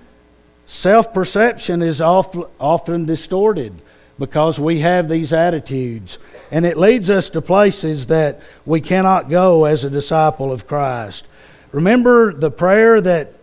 self 0.67 1.13
perception 1.13 1.81
is 1.81 2.01
often 2.01 3.05
distorted 3.05 3.73
because 4.19 4.59
we 4.59 4.79
have 4.79 5.09
these 5.09 5.33
attitudes. 5.33 6.17
And 6.51 6.65
it 6.65 6.77
leads 6.77 7.09
us 7.09 7.29
to 7.31 7.41
places 7.41 8.07
that 8.07 8.41
we 8.65 8.79
cannot 8.79 9.29
go 9.29 9.65
as 9.65 9.83
a 9.83 9.89
disciple 9.89 10.51
of 10.51 10.67
Christ. 10.67 11.27
Remember 11.71 12.33
the 12.33 12.51
prayer 12.51 13.01
that 13.01 13.33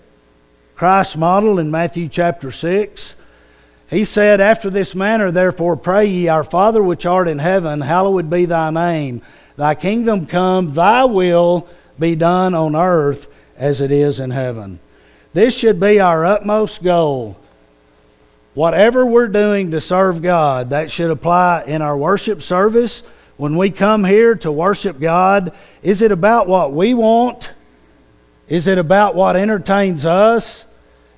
Christ 0.75 1.17
modeled 1.17 1.61
in 1.61 1.71
Matthew 1.71 2.09
chapter 2.09 2.51
6? 2.51 3.15
He 3.95 4.05
said, 4.05 4.41
After 4.41 4.69
this 4.71 4.95
manner, 4.95 5.31
therefore, 5.31 5.77
pray 5.77 6.07
ye, 6.07 6.29
Our 6.29 6.45
Father 6.45 6.83
which 6.83 7.07
art 7.07 7.29
in 7.29 7.39
heaven, 7.39 7.81
hallowed 7.81 8.29
be 8.29 8.45
thy 8.45 8.71
name. 8.71 9.23
Thy 9.57 9.75
kingdom 9.75 10.27
come, 10.27 10.75
thy 10.75 11.05
will 11.05 11.69
be 11.99 12.15
done 12.17 12.55
on 12.55 12.75
earth 12.75 13.29
as 13.57 13.81
it 13.81 13.93
is 13.93 14.19
in 14.19 14.31
heaven. 14.31 14.81
This 15.33 15.57
should 15.57 15.79
be 15.79 16.01
our 16.01 16.27
utmost 16.27 16.83
goal 16.83 17.39
Whatever 18.55 19.05
we're 19.05 19.29
doing 19.29 19.73
to 19.73 19.81
serve 19.81 20.23
God, 20.23 20.71
that 20.71 20.89
should 20.89 21.11
apply 21.11 21.65
in 21.67 21.83
our 21.83 21.97
worship 21.97 22.41
service. 22.41 23.03
When 23.37 23.57
we 23.57 23.71
come 23.71 24.05
here 24.05 24.37
to 24.37 24.53
worship 24.53 25.01
God, 25.01 25.53
is 25.83 26.03
it 26.03 26.13
about 26.13 26.47
what 26.47 26.73
we 26.73 26.95
want? 26.95 27.51
Is 28.47 28.69
it 28.69 28.79
about 28.79 29.17
what 29.17 29.35
entertains 29.35 30.05
us? 30.05 30.65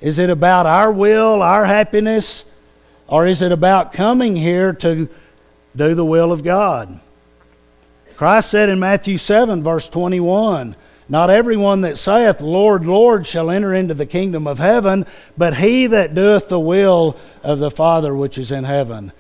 Is 0.00 0.18
it 0.18 0.30
about 0.30 0.64
our 0.64 0.90
will, 0.90 1.42
our 1.42 1.66
happiness? 1.66 2.45
Or 3.08 3.26
is 3.26 3.42
it 3.42 3.52
about 3.52 3.92
coming 3.92 4.36
here 4.36 4.72
to 4.72 5.08
do 5.76 5.94
the 5.94 6.04
will 6.04 6.32
of 6.32 6.42
God? 6.42 6.98
Christ 8.16 8.50
said 8.50 8.68
in 8.68 8.80
Matthew 8.80 9.18
7, 9.18 9.62
verse 9.62 9.88
21, 9.88 10.74
not 11.08 11.30
everyone 11.30 11.82
that 11.82 11.98
saith, 11.98 12.40
Lord, 12.40 12.84
Lord, 12.84 13.26
shall 13.26 13.50
enter 13.50 13.72
into 13.72 13.94
the 13.94 14.06
kingdom 14.06 14.46
of 14.46 14.58
heaven, 14.58 15.06
but 15.36 15.56
he 15.56 15.86
that 15.86 16.14
doeth 16.14 16.48
the 16.48 16.58
will 16.58 17.16
of 17.42 17.58
the 17.60 17.70
Father 17.70 18.16
which 18.16 18.38
is 18.38 18.50
in 18.50 18.64
heaven. 18.64 19.12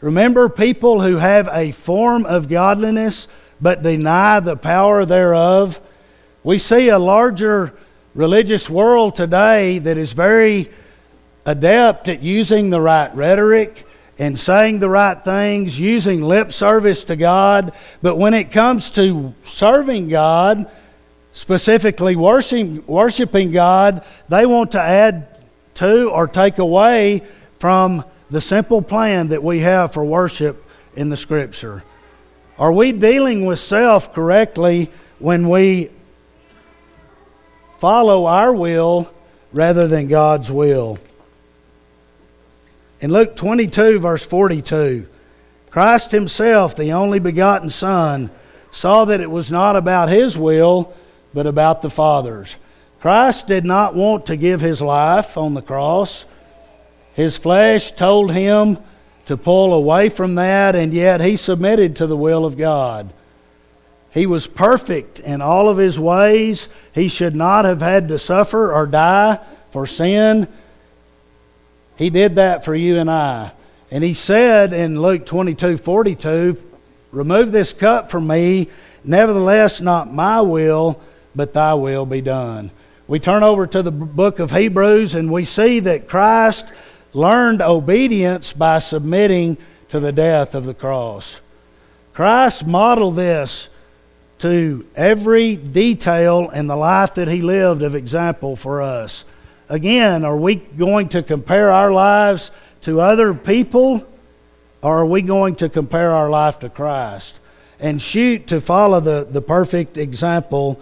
Remember, 0.00 0.48
people 0.48 1.00
who 1.00 1.16
have 1.16 1.48
a 1.52 1.70
form 1.70 2.26
of 2.26 2.48
godliness 2.48 3.28
but 3.60 3.82
deny 3.82 4.40
the 4.40 4.56
power 4.56 5.04
thereof. 5.04 5.80
We 6.42 6.58
see 6.58 6.88
a 6.88 6.98
larger 6.98 7.74
religious 8.14 8.68
world 8.68 9.16
today 9.16 9.78
that 9.78 9.96
is 9.96 10.12
very 10.12 10.70
adept 11.46 12.08
at 12.08 12.22
using 12.22 12.70
the 12.70 12.80
right 12.80 13.14
rhetoric 13.14 13.84
and 14.18 14.38
saying 14.38 14.80
the 14.80 14.88
right 14.88 15.22
things, 15.24 15.80
using 15.80 16.22
lip 16.22 16.52
service 16.52 17.04
to 17.04 17.16
God. 17.16 17.72
But 18.02 18.16
when 18.16 18.34
it 18.34 18.52
comes 18.52 18.90
to 18.92 19.34
serving 19.44 20.08
God, 20.08 20.70
specifically 21.32 22.16
worshiping, 22.16 22.84
worshiping 22.86 23.50
God, 23.50 24.04
they 24.28 24.44
want 24.44 24.72
to 24.72 24.80
add 24.80 25.26
to 25.76 26.10
or 26.10 26.28
take 26.28 26.58
away 26.58 27.22
from 27.58 28.04
the 28.30 28.40
simple 28.40 28.82
plan 28.82 29.28
that 29.28 29.42
we 29.42 29.60
have 29.60 29.92
for 29.94 30.04
worship 30.04 30.64
in 30.94 31.08
the 31.08 31.16
Scripture. 31.16 31.82
Are 32.58 32.72
we 32.72 32.92
dealing 32.92 33.46
with 33.46 33.58
self 33.58 34.12
correctly 34.12 34.90
when 35.18 35.48
we 35.48 35.90
follow 37.78 38.26
our 38.26 38.54
will 38.54 39.10
rather 39.52 39.88
than 39.88 40.08
God's 40.08 40.52
will? 40.52 40.98
In 43.00 43.12
Luke 43.12 43.34
22, 43.34 43.98
verse 43.98 44.24
42, 44.24 45.06
Christ 45.70 46.10
Himself, 46.10 46.76
the 46.76 46.92
only 46.92 47.18
begotten 47.18 47.70
Son, 47.70 48.30
saw 48.70 49.06
that 49.06 49.20
it 49.20 49.30
was 49.30 49.50
not 49.50 49.74
about 49.74 50.10
His 50.10 50.36
will 50.36 50.92
but 51.32 51.46
about 51.46 51.82
the 51.82 51.90
Father's. 51.90 52.56
Christ 53.00 53.46
did 53.46 53.64
not 53.64 53.94
want 53.94 54.26
to 54.26 54.36
give 54.36 54.60
his 54.60 54.82
life 54.82 55.38
on 55.38 55.54
the 55.54 55.62
cross. 55.62 56.26
His 57.14 57.38
flesh 57.38 57.92
told 57.92 58.32
him 58.32 58.78
to 59.26 59.36
pull 59.36 59.72
away 59.72 60.10
from 60.10 60.34
that, 60.34 60.74
and 60.74 60.92
yet 60.92 61.20
he 61.20 61.36
submitted 61.36 61.96
to 61.96 62.06
the 62.06 62.16
will 62.16 62.44
of 62.44 62.58
God. 62.58 63.12
He 64.12 64.26
was 64.26 64.46
perfect 64.46 65.18
in 65.20 65.40
all 65.40 65.68
of 65.68 65.78
his 65.78 65.98
ways. 65.98 66.68
He 66.94 67.08
should 67.08 67.34
not 67.34 67.64
have 67.64 67.80
had 67.80 68.08
to 68.08 68.18
suffer 68.18 68.72
or 68.72 68.86
die 68.86 69.38
for 69.70 69.86
sin. 69.86 70.46
He 72.00 72.08
did 72.08 72.36
that 72.36 72.64
for 72.64 72.74
you 72.74 72.96
and 72.96 73.10
I. 73.10 73.52
And 73.90 74.02
he 74.02 74.14
said 74.14 74.72
in 74.72 75.02
Luke 75.02 75.26
22 75.26 75.76
42, 75.76 76.56
Remove 77.12 77.52
this 77.52 77.74
cup 77.74 78.10
from 78.10 78.26
me, 78.26 78.68
nevertheless, 79.04 79.82
not 79.82 80.10
my 80.10 80.40
will 80.40 80.98
but 81.34 81.52
thy 81.52 81.74
will 81.74 82.06
be 82.06 82.22
done. 82.22 82.70
We 83.06 83.20
turn 83.20 83.42
over 83.42 83.66
to 83.66 83.82
the 83.82 83.90
book 83.90 84.38
of 84.38 84.50
Hebrews 84.50 85.14
and 85.14 85.30
we 85.30 85.44
see 85.44 85.80
that 85.80 86.08
Christ 86.08 86.72
learned 87.12 87.60
obedience 87.60 88.54
by 88.54 88.78
submitting 88.78 89.58
to 89.90 90.00
the 90.00 90.10
death 90.10 90.54
of 90.54 90.64
the 90.64 90.72
cross. 90.72 91.42
Christ 92.14 92.66
modeled 92.66 93.16
this 93.16 93.68
to 94.38 94.86
every 94.96 95.54
detail 95.54 96.48
in 96.48 96.66
the 96.66 96.76
life 96.76 97.16
that 97.16 97.28
he 97.28 97.42
lived 97.42 97.82
of 97.82 97.94
example 97.94 98.56
for 98.56 98.80
us. 98.80 99.26
Again, 99.70 100.24
are 100.24 100.36
we 100.36 100.56
going 100.56 101.10
to 101.10 101.22
compare 101.22 101.70
our 101.70 101.92
lives 101.92 102.50
to 102.82 103.00
other 103.00 103.32
people 103.32 104.04
or 104.82 104.98
are 104.98 105.06
we 105.06 105.22
going 105.22 105.54
to 105.56 105.68
compare 105.68 106.10
our 106.10 106.28
life 106.28 106.58
to 106.58 106.68
Christ 106.68 107.38
and 107.78 108.02
shoot 108.02 108.48
to 108.48 108.60
follow 108.60 108.98
the, 108.98 109.26
the 109.30 109.40
perfect 109.40 109.96
example 109.96 110.80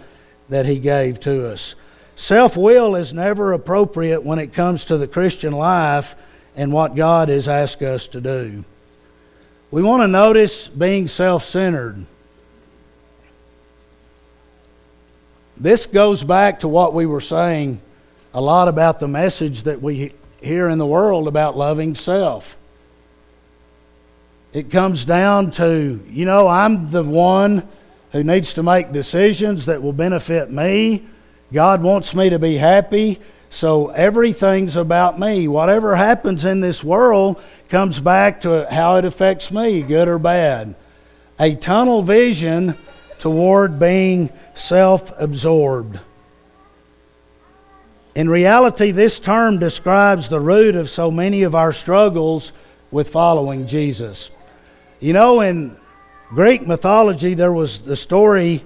that 0.49 0.65
He 0.65 0.79
gave 0.79 1.19
to 1.21 1.51
us. 1.51 1.75
Self 2.15 2.57
will 2.57 2.95
is 2.95 3.13
never 3.13 3.53
appropriate 3.53 4.23
when 4.23 4.39
it 4.39 4.53
comes 4.53 4.85
to 4.85 4.97
the 4.97 5.07
Christian 5.07 5.53
life 5.53 6.15
and 6.55 6.73
what 6.73 6.95
God 6.95 7.29
has 7.29 7.47
asked 7.47 7.83
us 7.83 8.07
to 8.07 8.19
do. 8.19 8.65
We 9.69 9.83
want 9.83 10.01
to 10.01 10.07
notice 10.07 10.67
being 10.67 11.07
self 11.07 11.45
centered. 11.45 12.05
This 15.55 15.85
goes 15.85 16.23
back 16.23 16.61
to 16.61 16.67
what 16.67 16.93
we 16.93 17.05
were 17.05 17.21
saying 17.21 17.81
a 18.33 18.41
lot 18.41 18.67
about 18.67 18.99
the 18.99 19.07
message 19.07 19.63
that 19.63 19.81
we 19.81 20.13
hear 20.41 20.67
in 20.67 20.77
the 20.77 20.85
world 20.85 21.27
about 21.27 21.57
loving 21.57 21.95
self. 21.95 22.57
It 24.53 24.71
comes 24.71 25.05
down 25.05 25.51
to, 25.51 26.03
you 26.09 26.25
know, 26.25 26.47
I'm 26.47 26.91
the 26.91 27.03
one 27.03 27.67
who 28.11 28.23
needs 28.23 28.53
to 28.53 28.63
make 28.63 28.91
decisions 28.91 29.67
that 29.67 29.81
will 29.81 29.93
benefit 29.93 30.49
me. 30.49 31.05
God 31.53 31.83
wants 31.83 32.15
me 32.15 32.29
to 32.29 32.39
be 32.39 32.55
happy. 32.55 33.19
So 33.51 33.89
everything's 33.89 34.75
about 34.75 35.19
me. 35.19 35.47
Whatever 35.47 35.95
happens 35.95 36.45
in 36.45 36.61
this 36.61 36.83
world 36.83 37.41
comes 37.67 37.99
back 37.99 38.41
to 38.41 38.67
how 38.71 38.97
it 38.97 39.05
affects 39.05 39.51
me, 39.51 39.81
good 39.81 40.07
or 40.07 40.19
bad. 40.19 40.75
A 41.39 41.55
tunnel 41.55 42.03
vision 42.03 42.75
toward 43.17 43.79
being 43.79 44.29
self 44.53 45.11
absorbed. 45.19 45.99
In 48.15 48.29
reality, 48.29 48.91
this 48.91 49.19
term 49.19 49.59
describes 49.59 50.29
the 50.29 50.39
root 50.39 50.75
of 50.75 50.89
so 50.89 51.11
many 51.11 51.43
of 51.43 51.55
our 51.55 51.71
struggles 51.71 52.51
with 52.91 53.09
following 53.09 53.67
Jesus. 53.67 54.31
You 54.99 55.13
know, 55.13 55.41
in 55.41 55.77
Greek 56.29 56.65
mythology, 56.65 57.33
there 57.33 57.53
was 57.53 57.79
the 57.79 57.95
story 57.95 58.63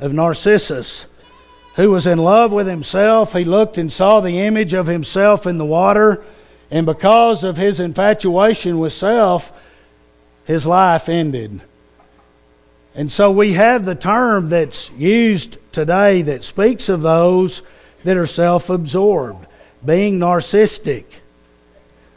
of 0.00 0.12
Narcissus 0.12 1.06
who 1.76 1.90
was 1.90 2.06
in 2.06 2.18
love 2.18 2.52
with 2.52 2.66
himself. 2.66 3.34
He 3.34 3.44
looked 3.44 3.76
and 3.76 3.92
saw 3.92 4.20
the 4.20 4.40
image 4.40 4.72
of 4.72 4.86
himself 4.86 5.46
in 5.46 5.58
the 5.58 5.64
water, 5.64 6.24
and 6.70 6.86
because 6.86 7.44
of 7.44 7.58
his 7.58 7.80
infatuation 7.80 8.78
with 8.78 8.94
self, 8.94 9.52
his 10.46 10.64
life 10.64 11.08
ended. 11.08 11.60
And 12.94 13.12
so 13.12 13.30
we 13.30 13.52
have 13.52 13.84
the 13.84 13.94
term 13.94 14.48
that's 14.48 14.90
used 14.92 15.58
today 15.70 16.22
that 16.22 16.44
speaks 16.44 16.88
of 16.88 17.02
those 17.02 17.60
that 18.06 18.16
are 18.16 18.26
self 18.26 18.70
absorbed, 18.70 19.46
being 19.84 20.18
narcissistic, 20.18 21.04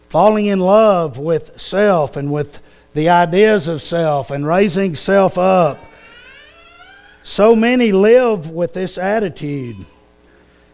falling 0.08 0.46
in 0.46 0.60
love 0.60 1.18
with 1.18 1.60
self 1.60 2.16
and 2.16 2.32
with 2.32 2.60
the 2.94 3.10
ideas 3.10 3.68
of 3.68 3.82
self 3.82 4.32
and 4.32 4.46
raising 4.48 4.96
self 4.96 5.38
up 5.38 5.78
so 7.24 7.56
many 7.56 7.92
live 7.92 8.50
with 8.50 8.74
this 8.74 8.98
attitude. 8.98 9.78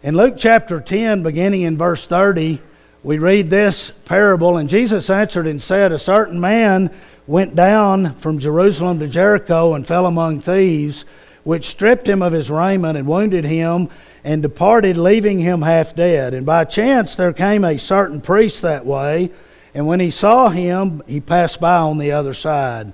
In 0.03 0.15
Luke 0.15 0.35
chapter 0.37 0.79
10, 0.79 1.23
beginning 1.23 1.63
in 1.63 1.77
verse 1.77 2.07
30, 2.07 2.61
we 3.03 3.17
read 3.17 3.49
this 3.49 3.91
parable, 3.91 4.57
and 4.57 4.69
Jesus 4.69 5.09
answered 5.09 5.47
and 5.47 5.61
said, 5.61 5.91
A 5.91 5.99
certain 5.99 6.39
man 6.39 6.91
went 7.27 7.55
down 7.55 8.13
from 8.15 8.39
Jerusalem 8.39 8.99
to 8.99 9.07
Jericho 9.07 9.73
and 9.73 9.85
fell 9.85 10.05
among 10.05 10.39
thieves, 10.39 11.03
which 11.43 11.67
stripped 11.67 12.07
him 12.07 12.21
of 12.21 12.33
his 12.33 12.49
raiment 12.49 12.97
and 12.97 13.07
wounded 13.07 13.45
him 13.45 13.89
and 14.25 14.41
departed, 14.41 14.97
leaving 14.97 15.39
him 15.39 15.61
half 15.61 15.95
dead. 15.95 16.33
And 16.33 16.47
by 16.47 16.65
chance 16.65 17.15
there 17.15 17.31
came 17.31 17.63
a 17.63 17.77
certain 17.77 18.19
priest 18.19 18.63
that 18.63 18.83
way, 18.83 19.29
and 19.75 19.85
when 19.85 19.99
he 19.99 20.09
saw 20.09 20.49
him, 20.49 21.03
he 21.07 21.21
passed 21.21 21.61
by 21.61 21.77
on 21.77 21.99
the 21.99 22.11
other 22.11 22.33
side. 22.33 22.91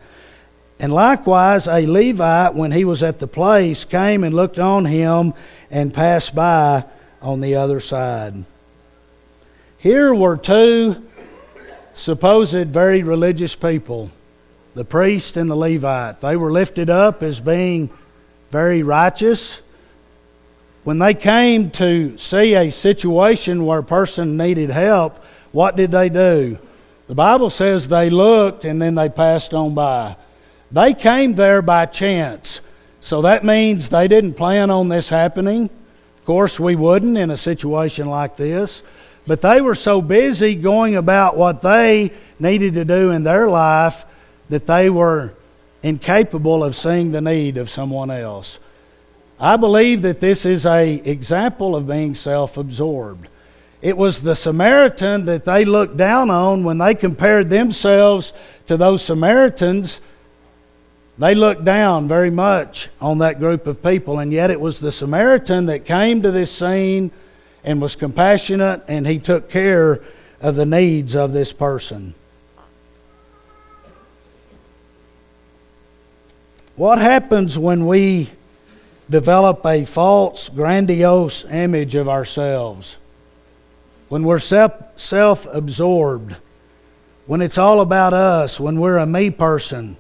And 0.78 0.92
likewise, 0.92 1.68
a 1.68 1.88
Levite, 1.88 2.54
when 2.54 2.72
he 2.72 2.84
was 2.84 3.02
at 3.02 3.20
the 3.20 3.28
place, 3.28 3.86
came 3.86 4.26
and 4.26 4.36
looked 4.36 4.60
on 4.60 4.84
him 4.84 5.34
and 5.70 5.94
passed 5.94 6.36
by 6.36 6.84
on 7.22 7.40
the 7.40 7.56
other 7.56 7.80
side. 7.80 8.44
Here 9.78 10.14
were 10.14 10.36
two 10.38 11.02
supposed 11.94 12.68
very 12.68 13.04
religious 13.04 13.56
people 13.56 14.12
the 14.74 14.86
priest 14.86 15.38
and 15.38 15.50
the 15.50 15.56
Levite. 15.56 16.22
They 16.22 16.36
were 16.36 16.52
lifted 16.52 16.90
up 16.90 17.24
as 17.24 17.40
being 17.40 17.90
very 18.52 18.84
righteous. 18.84 19.62
When 20.84 20.98
they 21.00 21.14
came 21.14 21.70
to 21.72 22.18
see 22.18 22.56
a 22.56 22.72
situation 22.72 23.66
where 23.66 23.80
a 23.80 23.84
person 23.84 24.38
needed 24.38 24.72
help, 24.72 25.24
what 25.52 25.76
did 25.76 25.92
they 25.92 26.10
do? 26.10 26.58
The 27.08 27.16
Bible 27.16 27.50
says 27.50 27.88
they 27.88 28.10
looked 28.10 28.66
and 28.66 28.82
then 28.82 28.96
they 28.96 29.10
passed 29.10 29.54
on 29.54 29.76
by. 29.76 30.16
They 30.72 30.94
came 30.94 31.36
there 31.36 31.62
by 31.62 31.86
chance. 31.86 32.62
So 33.02 33.24
that 33.24 33.44
means 33.44 33.90
they 33.90 34.08
didn't 34.08 34.34
plan 34.34 34.72
on 34.72 34.90
this 34.90 35.10
happening. 35.10 35.66
Of 35.66 36.26
course, 36.26 36.60
we 36.60 36.76
wouldn't 36.76 37.18
in 37.18 37.30
a 37.30 37.38
situation 37.38 38.08
like 38.08 38.38
this. 38.38 38.82
But 39.28 39.42
they 39.42 39.62
were 39.62 39.76
so 39.76 40.02
busy 40.02 40.56
going 40.56 40.96
about 40.96 41.38
what 41.38 41.62
they 41.62 42.12
needed 42.40 42.74
to 42.76 42.86
do 42.86 43.12
in 43.12 43.24
their 43.24 43.48
life 43.48 44.06
that 44.50 44.66
they 44.66 44.90
were 44.90 45.34
incapable 45.84 46.64
of 46.64 46.76
seeing 46.76 47.12
the 47.12 47.22
need 47.22 47.58
of 47.58 47.70
someone 47.70 48.10
else. 48.10 48.58
I 49.42 49.58
believe 49.58 50.04
that 50.04 50.22
this 50.22 50.46
is 50.46 50.66
a 50.66 50.94
example 50.94 51.76
of 51.76 51.88
being 51.88 52.16
self-absorbed. 52.16 53.28
It 53.82 53.98
was 53.98 54.22
the 54.22 54.36
Samaritan 54.36 55.26
that 55.26 55.44
they 55.44 55.66
looked 55.66 55.98
down 55.98 56.30
on 56.30 56.64
when 56.64 56.78
they 56.78 56.96
compared 56.96 57.50
themselves 57.50 58.32
to 58.68 58.78
those 58.78 59.04
Samaritans 59.04 60.00
they 61.22 61.36
looked 61.36 61.64
down 61.64 62.08
very 62.08 62.32
much 62.32 62.90
on 63.00 63.20
that 63.20 63.38
group 63.38 63.68
of 63.68 63.84
people, 63.84 64.18
and 64.18 64.32
yet 64.32 64.50
it 64.50 64.60
was 64.60 64.80
the 64.80 64.92
Samaritan 64.92 65.68
that 65.68 65.86
came 65.86 66.24
to 66.24 66.32
this 66.32 66.52
scene 66.52 67.12
and 67.64 67.80
was 67.80 67.96
compassionate, 67.96 68.82
and 68.88 69.06
he 69.06 69.20
took 69.20 69.48
care 69.48 70.02
of 70.42 70.56
the 70.56 70.66
needs 70.66 71.16
of 71.16 71.32
this 71.32 71.54
person. 71.54 72.16
What 76.76 76.98
happens 76.98 77.56
when 77.56 77.86
we 77.86 78.32
develop 79.12 79.66
a 79.66 79.86
false, 79.86 80.50
grandiose 80.50 81.46
image 81.46 81.96
of 81.96 82.10
ourselves? 82.10 82.98
When 84.10 84.24
we're 84.24 84.40
self 84.40 85.46
absorbed? 85.46 86.36
When 87.28 87.42
it's 87.42 87.58
all 87.58 87.82
about 87.82 88.14
us? 88.14 88.60
When 88.60 88.80
we're 88.80 88.98
a 88.98 89.06
me 89.06 89.30
person? 89.30 89.98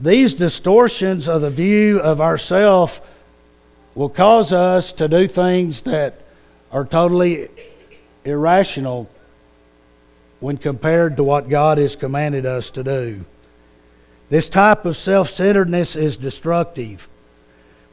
These 0.00 0.34
distortions 0.34 1.28
of 1.28 1.42
the 1.42 1.50
view 1.50 2.00
of 2.00 2.20
ourself 2.20 3.06
will 3.94 4.08
cause 4.08 4.52
us 4.52 4.92
to 4.92 5.08
do 5.08 5.28
things 5.28 5.82
that 5.82 6.20
are 6.72 6.84
totally 6.84 7.48
irrational 8.24 9.08
when 10.40 10.56
compared 10.56 11.16
to 11.16 11.24
what 11.24 11.48
God 11.48 11.78
has 11.78 11.96
commanded 11.96 12.44
us 12.44 12.70
to 12.70 12.82
do. 12.82 13.24
This 14.30 14.48
type 14.48 14.84
of 14.84 14.96
self 14.96 15.30
centeredness 15.30 15.96
is 15.96 16.16
destructive. 16.16 17.08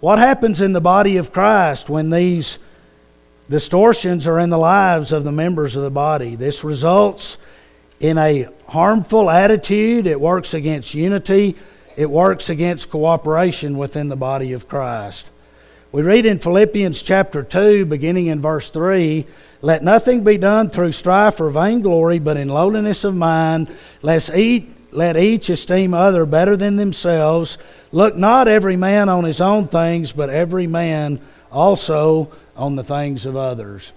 What 0.01 0.19
happens 0.19 0.59
in 0.59 0.73
the 0.73 0.81
body 0.81 1.15
of 1.17 1.31
Christ 1.31 1.89
when 1.89 2.09
these 2.09 2.57
distortions 3.49 4.27
are 4.27 4.39
in 4.39 4.49
the 4.49 4.57
lives 4.57 5.13
of 5.13 5.23
the 5.23 5.31
members 5.31 5.77
of 5.77 5.83
the 5.83 5.89
body? 5.89 6.35
This 6.35 6.63
results 6.63 7.37
in 8.01 8.17
a 8.17 8.49
harmful 8.67 9.29
attitude, 9.29 10.07
it 10.07 10.19
works 10.19 10.53
against 10.53 10.93
unity 10.93 11.55
it 11.97 12.09
works 12.09 12.49
against 12.49 12.89
cooperation 12.89 13.77
within 13.77 14.07
the 14.07 14.15
body 14.15 14.53
of 14.53 14.67
Christ. 14.67 15.29
We 15.91 16.01
read 16.03 16.25
in 16.25 16.39
Philippians 16.39 17.01
chapter 17.03 17.43
2, 17.43 17.85
beginning 17.85 18.27
in 18.27 18.41
verse 18.41 18.69
3 18.69 19.25
Let 19.61 19.83
nothing 19.83 20.23
be 20.23 20.37
done 20.37 20.69
through 20.69 20.93
strife 20.93 21.39
or 21.41 21.49
vainglory, 21.49 22.19
but 22.19 22.37
in 22.37 22.47
lowliness 22.47 23.03
of 23.03 23.15
mind, 23.15 23.69
lest 24.01 24.33
eat, 24.33 24.73
let 24.91 25.17
each 25.17 25.49
esteem 25.49 25.93
other 25.93 26.25
better 26.25 26.57
than 26.57 26.75
themselves. 26.75 27.57
Look 27.91 28.15
not 28.15 28.47
every 28.47 28.75
man 28.75 29.09
on 29.09 29.23
his 29.23 29.41
own 29.41 29.67
things, 29.67 30.11
but 30.11 30.29
every 30.29 30.67
man 30.67 31.19
also 31.51 32.31
on 32.55 32.75
the 32.75 32.83
things 32.83 33.25
of 33.25 33.35
others. 33.35 33.91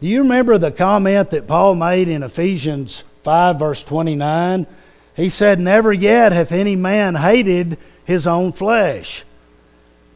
Do 0.00 0.06
you 0.06 0.22
remember 0.22 0.58
the 0.58 0.70
comment 0.70 1.30
that 1.30 1.48
Paul 1.48 1.74
made 1.74 2.08
in 2.08 2.22
Ephesians 2.22 3.02
5, 3.24 3.58
verse 3.58 3.82
29? 3.82 4.66
He 5.16 5.28
said, 5.28 5.58
Never 5.58 5.92
yet 5.92 6.32
hath 6.32 6.52
any 6.52 6.76
man 6.76 7.16
hated 7.16 7.78
his 8.04 8.26
own 8.26 8.52
flesh. 8.52 9.24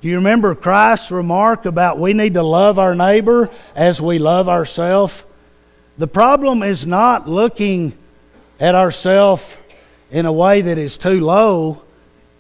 Do 0.01 0.09
you 0.09 0.17
remember 0.17 0.55
Christ's 0.55 1.11
remark 1.11 1.65
about 1.65 1.99
we 1.99 2.13
need 2.13 2.35
to 2.35 2.43
love 2.43 2.79
our 2.79 2.95
neighbor 2.95 3.49
as 3.75 4.01
we 4.01 4.19
love 4.19 4.49
ourselves? 4.49 5.25
The 5.99 6.09
problem 6.09 6.63
is 6.63 6.87
not 6.87 7.29
looking 7.29 7.93
at 8.59 8.75
ourselves 8.75 9.59
in 10.13 10.27
a 10.27 10.33
way 10.33 10.61
that 10.61 10.79
is 10.79 10.99
too 10.99 11.21
low, 11.21 11.83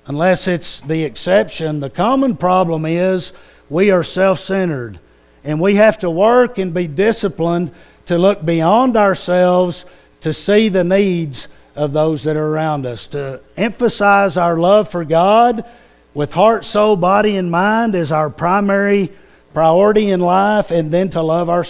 unless 0.07 0.47
it's 0.47 0.81
the 0.83 1.05
exception. 1.05 1.81
The 1.81 1.91
common 1.91 2.37
problem 2.37 2.85
is 2.85 3.33
we 3.71 3.91
are 3.91 4.05
self 4.05 4.39
centered, 4.39 5.01
and 5.43 5.59
we 5.59 5.77
have 5.77 5.99
to 6.01 6.11
work 6.11 6.59
and 6.59 6.73
be 6.73 6.87
disciplined 6.87 7.73
to 8.07 8.19
look 8.19 8.45
beyond 8.45 8.97
ourselves 8.97 9.87
to 10.21 10.35
see 10.35 10.69
the 10.69 10.85
needs 10.85 11.49
of 11.75 11.95
those 11.95 12.25
that 12.25 12.37
are 12.37 12.47
around 12.47 12.85
us. 12.85 13.07
To 13.09 13.41
emphasize 13.57 14.37
our 14.37 14.59
love 14.59 14.91
for 14.91 15.05
God 15.05 15.65
with 16.13 16.35
heart, 16.35 16.67
soul, 16.67 16.97
body, 16.97 17.37
and 17.37 17.51
mind 17.51 17.95
as 17.95 18.13
our 18.13 18.29
primary 18.29 19.11
priority 19.55 20.11
in 20.11 20.21
life, 20.21 20.71
and 20.71 20.93
then 20.93 21.09
to 21.11 21.23
love 21.23 21.49
our 21.49 21.65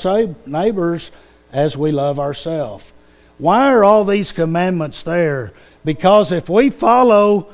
neighbors 0.46 1.12
as 1.52 1.76
we 1.76 1.92
love 1.92 2.18
ourselves. 2.18 2.92
Why 3.42 3.72
are 3.72 3.82
all 3.82 4.04
these 4.04 4.30
commandments 4.30 5.02
there? 5.02 5.52
Because 5.84 6.30
if 6.30 6.48
we 6.48 6.70
follow 6.70 7.52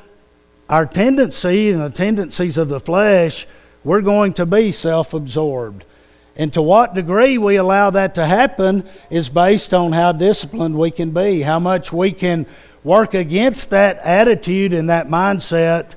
our 0.69 0.85
tendency 0.85 1.71
and 1.71 1.81
the 1.81 1.89
tendencies 1.89 2.59
of 2.59 2.69
the 2.69 2.79
flesh, 2.79 3.47
we're 3.83 4.01
going 4.01 4.33
to 4.33 4.45
be 4.45 4.71
self 4.71 5.15
absorbed. 5.15 5.83
And 6.35 6.53
to 6.53 6.61
what 6.61 6.93
degree 6.93 7.39
we 7.39 7.55
allow 7.55 7.89
that 7.89 8.13
to 8.15 8.25
happen 8.27 8.87
is 9.09 9.29
based 9.29 9.73
on 9.73 9.91
how 9.91 10.11
disciplined 10.11 10.77
we 10.77 10.91
can 10.91 11.09
be, 11.09 11.41
how 11.41 11.57
much 11.57 11.91
we 11.91 12.11
can 12.11 12.45
work 12.83 13.15
against 13.15 13.71
that 13.71 13.97
attitude 14.03 14.73
and 14.73 14.91
that 14.91 15.07
mindset 15.07 15.95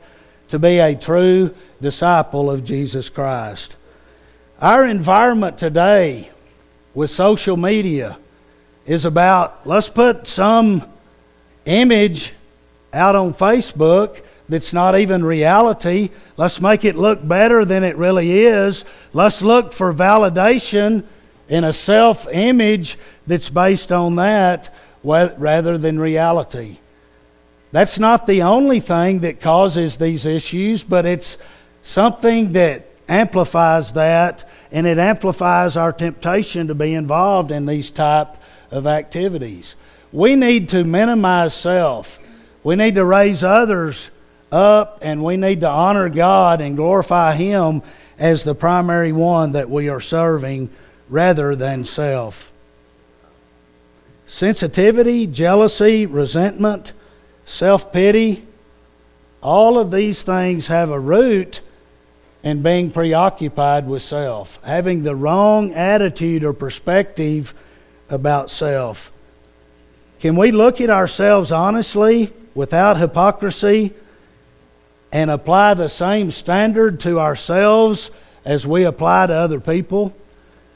to 0.48 0.58
be 0.58 0.78
a 0.78 0.94
true 0.94 1.54
disciple 1.82 2.50
of 2.50 2.64
Jesus 2.64 3.10
Christ. 3.10 3.76
Our 4.58 4.86
environment 4.86 5.58
today 5.58 6.30
with 6.94 7.10
social 7.10 7.58
media 7.58 8.16
is 8.86 9.04
about 9.04 9.66
let's 9.66 9.88
put 9.88 10.26
some 10.26 10.84
image 11.64 12.34
out 12.92 13.14
on 13.14 13.32
Facebook 13.32 14.22
that's 14.48 14.72
not 14.72 14.98
even 14.98 15.24
reality. 15.24 16.10
Let's 16.36 16.60
make 16.60 16.84
it 16.84 16.96
look 16.96 17.26
better 17.26 17.64
than 17.64 17.84
it 17.84 17.96
really 17.96 18.44
is. 18.44 18.84
Let's 19.12 19.40
look 19.40 19.72
for 19.72 19.94
validation 19.94 21.04
in 21.48 21.64
a 21.64 21.72
self 21.72 22.26
image 22.30 22.98
that's 23.26 23.50
based 23.50 23.92
on 23.92 24.16
that 24.16 24.74
rather 25.02 25.78
than 25.78 25.98
reality. 25.98 26.78
That's 27.72 27.98
not 27.98 28.26
the 28.26 28.42
only 28.42 28.80
thing 28.80 29.20
that 29.20 29.40
causes 29.40 29.96
these 29.96 30.26
issues, 30.26 30.82
but 30.82 31.06
it's 31.06 31.38
something 31.82 32.52
that 32.52 32.86
amplifies 33.08 33.92
that 33.94 34.48
and 34.70 34.86
it 34.86 34.98
amplifies 34.98 35.76
our 35.76 35.92
temptation 35.92 36.68
to 36.68 36.74
be 36.74 36.94
involved 36.94 37.50
in 37.50 37.66
these 37.66 37.90
type 37.90 38.36
of 38.72 38.86
activities. 38.86 39.76
We 40.12 40.36
need 40.36 40.70
to 40.70 40.84
minimize 40.84 41.54
self. 41.54 42.18
We 42.64 42.76
need 42.76 42.96
to 42.96 43.04
raise 43.04 43.42
others 43.42 44.10
up 44.50 44.98
and 45.02 45.24
we 45.24 45.36
need 45.36 45.60
to 45.60 45.68
honor 45.68 46.08
God 46.08 46.60
and 46.60 46.76
glorify 46.76 47.34
Him 47.34 47.82
as 48.18 48.44
the 48.44 48.54
primary 48.54 49.12
one 49.12 49.52
that 49.52 49.70
we 49.70 49.88
are 49.88 50.00
serving 50.00 50.70
rather 51.08 51.56
than 51.56 51.84
self. 51.84 52.52
Sensitivity, 54.26 55.26
jealousy, 55.26 56.06
resentment, 56.06 56.92
self 57.44 57.92
pity, 57.92 58.46
all 59.42 59.78
of 59.78 59.90
these 59.90 60.22
things 60.22 60.68
have 60.68 60.90
a 60.90 61.00
root 61.00 61.60
in 62.42 62.62
being 62.62 62.90
preoccupied 62.90 63.86
with 63.86 64.02
self, 64.02 64.62
having 64.64 65.02
the 65.02 65.14
wrong 65.14 65.72
attitude 65.72 66.44
or 66.44 66.52
perspective 66.52 67.54
about 68.12 68.50
self. 68.50 69.12
Can 70.20 70.36
we 70.36 70.52
look 70.52 70.80
at 70.80 70.90
ourselves 70.90 71.50
honestly 71.50 72.32
without 72.54 72.96
hypocrisy 72.96 73.92
and 75.10 75.30
apply 75.30 75.74
the 75.74 75.88
same 75.88 76.30
standard 76.30 77.00
to 77.00 77.18
ourselves 77.18 78.10
as 78.44 78.66
we 78.66 78.84
apply 78.84 79.26
to 79.26 79.34
other 79.34 79.60
people? 79.60 80.14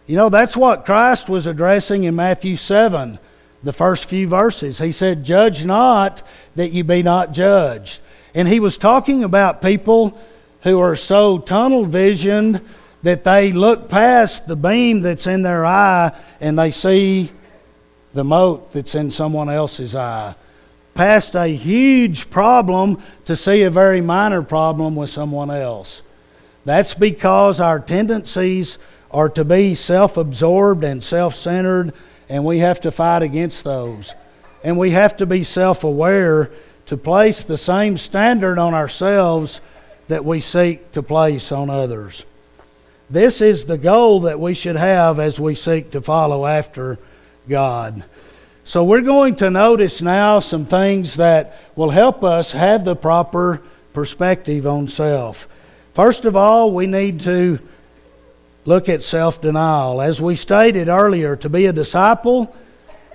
You 0.06 0.16
know, 0.16 0.28
that's 0.28 0.56
what 0.56 0.84
Christ 0.84 1.28
was 1.28 1.46
addressing 1.46 2.04
in 2.04 2.16
Matthew 2.16 2.56
7, 2.56 3.18
the 3.62 3.72
first 3.72 4.06
few 4.06 4.28
verses. 4.28 4.78
He 4.78 4.92
said, 4.92 5.24
Judge 5.24 5.64
not 5.64 6.22
that 6.54 6.70
you 6.70 6.84
be 6.84 7.02
not 7.02 7.32
judged. 7.32 8.00
And 8.34 8.46
he 8.46 8.60
was 8.60 8.78
talking 8.78 9.24
about 9.24 9.62
people 9.62 10.20
who 10.62 10.80
are 10.80 10.96
so 10.96 11.38
tunnel 11.38 11.84
visioned 11.84 12.60
that 13.02 13.24
they 13.24 13.52
look 13.52 13.88
past 13.88 14.48
the 14.48 14.56
beam 14.56 15.02
that's 15.02 15.26
in 15.26 15.42
their 15.42 15.64
eye 15.64 16.12
and 16.40 16.58
they 16.58 16.70
see 16.70 17.30
the 18.14 18.24
mote 18.24 18.72
that's 18.72 18.94
in 18.94 19.10
someone 19.10 19.50
else's 19.50 19.94
eye. 19.94 20.34
Past 20.94 21.34
a 21.34 21.46
huge 21.46 22.30
problem 22.30 23.02
to 23.26 23.36
see 23.36 23.62
a 23.62 23.70
very 23.70 24.00
minor 24.00 24.42
problem 24.42 24.96
with 24.96 25.10
someone 25.10 25.50
else. 25.50 26.00
That's 26.64 26.94
because 26.94 27.60
our 27.60 27.78
tendencies 27.78 28.78
are 29.10 29.28
to 29.30 29.44
be 29.44 29.74
self 29.74 30.16
absorbed 30.16 30.84
and 30.84 31.04
self 31.04 31.34
centered, 31.34 31.92
and 32.28 32.44
we 32.44 32.58
have 32.60 32.80
to 32.80 32.90
fight 32.90 33.22
against 33.22 33.64
those. 33.64 34.14
And 34.64 34.78
we 34.78 34.90
have 34.90 35.18
to 35.18 35.26
be 35.26 35.44
self 35.44 35.84
aware 35.84 36.50
to 36.86 36.96
place 36.96 37.44
the 37.44 37.58
same 37.58 37.96
standard 37.96 38.58
on 38.58 38.74
ourselves 38.74 39.60
that 40.08 40.24
we 40.24 40.40
seek 40.40 40.92
to 40.92 41.02
place 41.02 41.52
on 41.52 41.68
others. 41.68 42.24
This 43.08 43.40
is 43.40 43.66
the 43.66 43.78
goal 43.78 44.22
that 44.22 44.40
we 44.40 44.54
should 44.54 44.76
have 44.76 45.20
as 45.20 45.38
we 45.38 45.54
seek 45.54 45.92
to 45.92 46.00
follow 46.00 46.44
after 46.44 46.98
God. 47.48 48.04
So, 48.64 48.82
we're 48.82 49.02
going 49.02 49.36
to 49.36 49.50
notice 49.50 50.02
now 50.02 50.40
some 50.40 50.64
things 50.64 51.14
that 51.14 51.60
will 51.76 51.90
help 51.90 52.24
us 52.24 52.50
have 52.50 52.84
the 52.84 52.96
proper 52.96 53.62
perspective 53.92 54.66
on 54.66 54.88
self. 54.88 55.46
First 55.94 56.24
of 56.24 56.34
all, 56.34 56.74
we 56.74 56.88
need 56.88 57.20
to 57.20 57.60
look 58.64 58.88
at 58.88 59.04
self 59.04 59.40
denial. 59.40 60.02
As 60.02 60.20
we 60.20 60.34
stated 60.34 60.88
earlier, 60.88 61.36
to 61.36 61.48
be 61.48 61.66
a 61.66 61.72
disciple, 61.72 62.54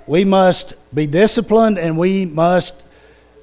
we 0.08 0.24
must 0.24 0.74
be 0.94 1.06
disciplined 1.06 1.78
and 1.78 1.98
we 1.98 2.24
must 2.24 2.74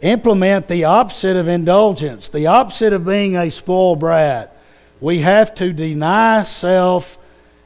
implement 0.00 0.66
the 0.66 0.84
opposite 0.84 1.36
of 1.36 1.46
indulgence, 1.46 2.28
the 2.28 2.46
opposite 2.46 2.94
of 2.94 3.04
being 3.04 3.36
a 3.36 3.50
spoiled 3.50 4.00
brat. 4.00 4.57
We 5.00 5.20
have 5.20 5.54
to 5.56 5.72
deny 5.72 6.42
self 6.42 7.18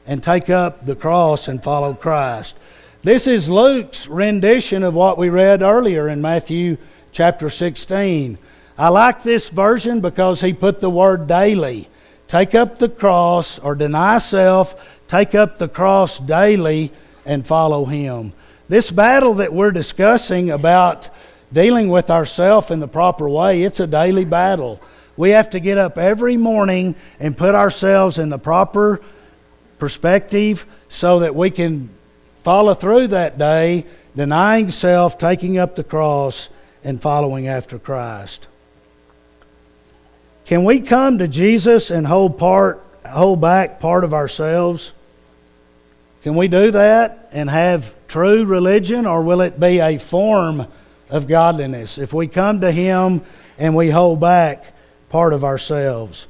and 0.05 0.21
take 0.21 0.49
up 0.49 0.85
the 0.85 0.95
cross 0.95 1.47
and 1.47 1.63
follow 1.63 1.95
Christ. 1.95 2.55
This 3.01 3.25
is 3.25 3.49
Luke's 3.49 4.07
rendition 4.07 4.83
of 4.83 4.93
what 4.93 5.17
we 5.17 5.29
read 5.29 5.63
earlier 5.63 6.07
in 6.07 6.21
Matthew 6.21 6.77
chapter 7.11 7.49
16. 7.49 8.37
I 8.77 8.89
like 8.89 9.23
this 9.23 9.49
version 9.49 9.99
because 9.99 10.41
he 10.41 10.53
put 10.53 10.79
the 10.79 10.91
word 10.91 11.27
daily. 11.27 11.89
Take 12.27 12.53
up 12.53 12.77
the 12.77 12.89
cross 12.89 13.57
or 13.57 13.73
deny 13.73 14.19
self, 14.19 14.99
take 15.07 15.33
up 15.33 15.57
the 15.57 15.67
cross 15.67 16.19
daily 16.19 16.91
and 17.25 17.45
follow 17.45 17.85
him. 17.85 18.33
This 18.69 18.91
battle 18.91 19.35
that 19.35 19.53
we're 19.53 19.71
discussing 19.71 20.51
about 20.51 21.09
dealing 21.51 21.89
with 21.89 22.09
ourself 22.09 22.69
in 22.71 22.79
the 22.79 22.87
proper 22.87 23.27
way, 23.27 23.63
it's 23.63 23.79
a 23.79 23.87
daily 23.87 24.25
battle. 24.25 24.79
We 25.15 25.31
have 25.31 25.51
to 25.51 25.59
get 25.59 25.77
up 25.77 25.97
every 25.97 26.37
morning 26.37 26.95
and 27.19 27.37
put 27.37 27.55
ourselves 27.55 28.17
in 28.17 28.29
the 28.29 28.39
proper 28.39 29.01
perspective 29.77 30.65
so 30.89 31.19
that 31.19 31.35
we 31.35 31.51
can 31.51 31.89
follow 32.43 32.73
through 32.73 33.07
that 33.07 33.37
day, 33.37 33.85
denying 34.15 34.71
self, 34.71 35.17
taking 35.17 35.57
up 35.57 35.75
the 35.75 35.83
cross, 35.83 36.49
and 36.83 37.01
following 37.01 37.47
after 37.47 37.79
Christ. 37.79 38.47
Can 40.45 40.65
we 40.65 40.81
come 40.81 41.19
to 41.19 41.27
Jesus 41.27 41.89
and 41.89 42.05
hold 42.05 42.37
part 42.37 42.83
hold 43.07 43.41
back 43.41 43.79
part 43.79 44.03
of 44.03 44.13
ourselves? 44.13 44.93
Can 46.23 46.35
we 46.35 46.47
do 46.47 46.71
that 46.71 47.29
and 47.31 47.49
have 47.49 47.93
true 48.07 48.45
religion 48.45 49.05
or 49.05 49.21
will 49.21 49.41
it 49.41 49.59
be 49.59 49.79
a 49.79 49.97
form 49.97 50.65
of 51.09 51.27
godliness 51.27 51.97
if 51.97 52.13
we 52.13 52.27
come 52.27 52.61
to 52.61 52.71
Him 52.71 53.21
and 53.57 53.75
we 53.75 53.89
hold 53.89 54.19
back 54.19 54.72
part 55.13 55.31
of 55.31 55.43
ourselves. 55.43 56.25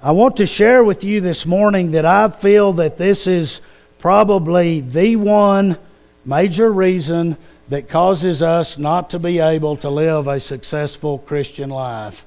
I 0.00 0.12
want 0.12 0.36
to 0.36 0.46
share 0.46 0.84
with 0.84 1.02
you 1.02 1.20
this 1.20 1.44
morning 1.44 1.90
that 1.90 2.06
I 2.06 2.28
feel 2.28 2.74
that 2.74 2.98
this 2.98 3.26
is 3.26 3.60
probably 3.98 4.78
the 4.78 5.16
one 5.16 5.76
major 6.24 6.72
reason 6.72 7.36
that 7.68 7.88
causes 7.88 8.42
us 8.42 8.78
not 8.78 9.10
to 9.10 9.18
be 9.18 9.40
able 9.40 9.76
to 9.78 9.90
live 9.90 10.28
a 10.28 10.38
successful 10.38 11.18
Christian 11.18 11.68
life 11.68 12.24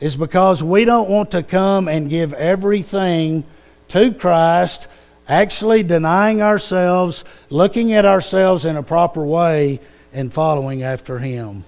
is 0.00 0.16
because 0.16 0.62
we 0.62 0.86
don't 0.86 1.10
want 1.10 1.32
to 1.32 1.42
come 1.42 1.88
and 1.88 2.08
give 2.08 2.32
everything 2.32 3.44
to 3.88 4.14
Christ, 4.14 4.88
actually 5.28 5.82
denying 5.82 6.40
ourselves, 6.40 7.22
looking 7.50 7.92
at 7.92 8.06
ourselves 8.06 8.64
in 8.64 8.78
a 8.78 8.82
proper 8.82 9.22
way, 9.22 9.78
and 10.14 10.32
following 10.32 10.82
after 10.82 11.18
him. 11.18 11.64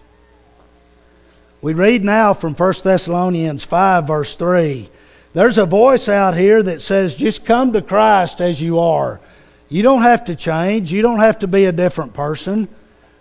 We 1.64 1.72
read 1.72 2.04
now 2.04 2.34
from 2.34 2.52
1 2.52 2.74
Thessalonians 2.84 3.64
5, 3.64 4.06
verse 4.06 4.34
3. 4.34 4.86
There's 5.32 5.56
a 5.56 5.64
voice 5.64 6.10
out 6.10 6.36
here 6.36 6.62
that 6.62 6.82
says, 6.82 7.14
just 7.14 7.46
come 7.46 7.72
to 7.72 7.80
Christ 7.80 8.42
as 8.42 8.60
you 8.60 8.80
are. 8.80 9.18
You 9.70 9.82
don't 9.82 10.02
have 10.02 10.26
to 10.26 10.36
change, 10.36 10.92
you 10.92 11.00
don't 11.00 11.20
have 11.20 11.38
to 11.38 11.46
be 11.46 11.64
a 11.64 11.72
different 11.72 12.12
person. 12.12 12.68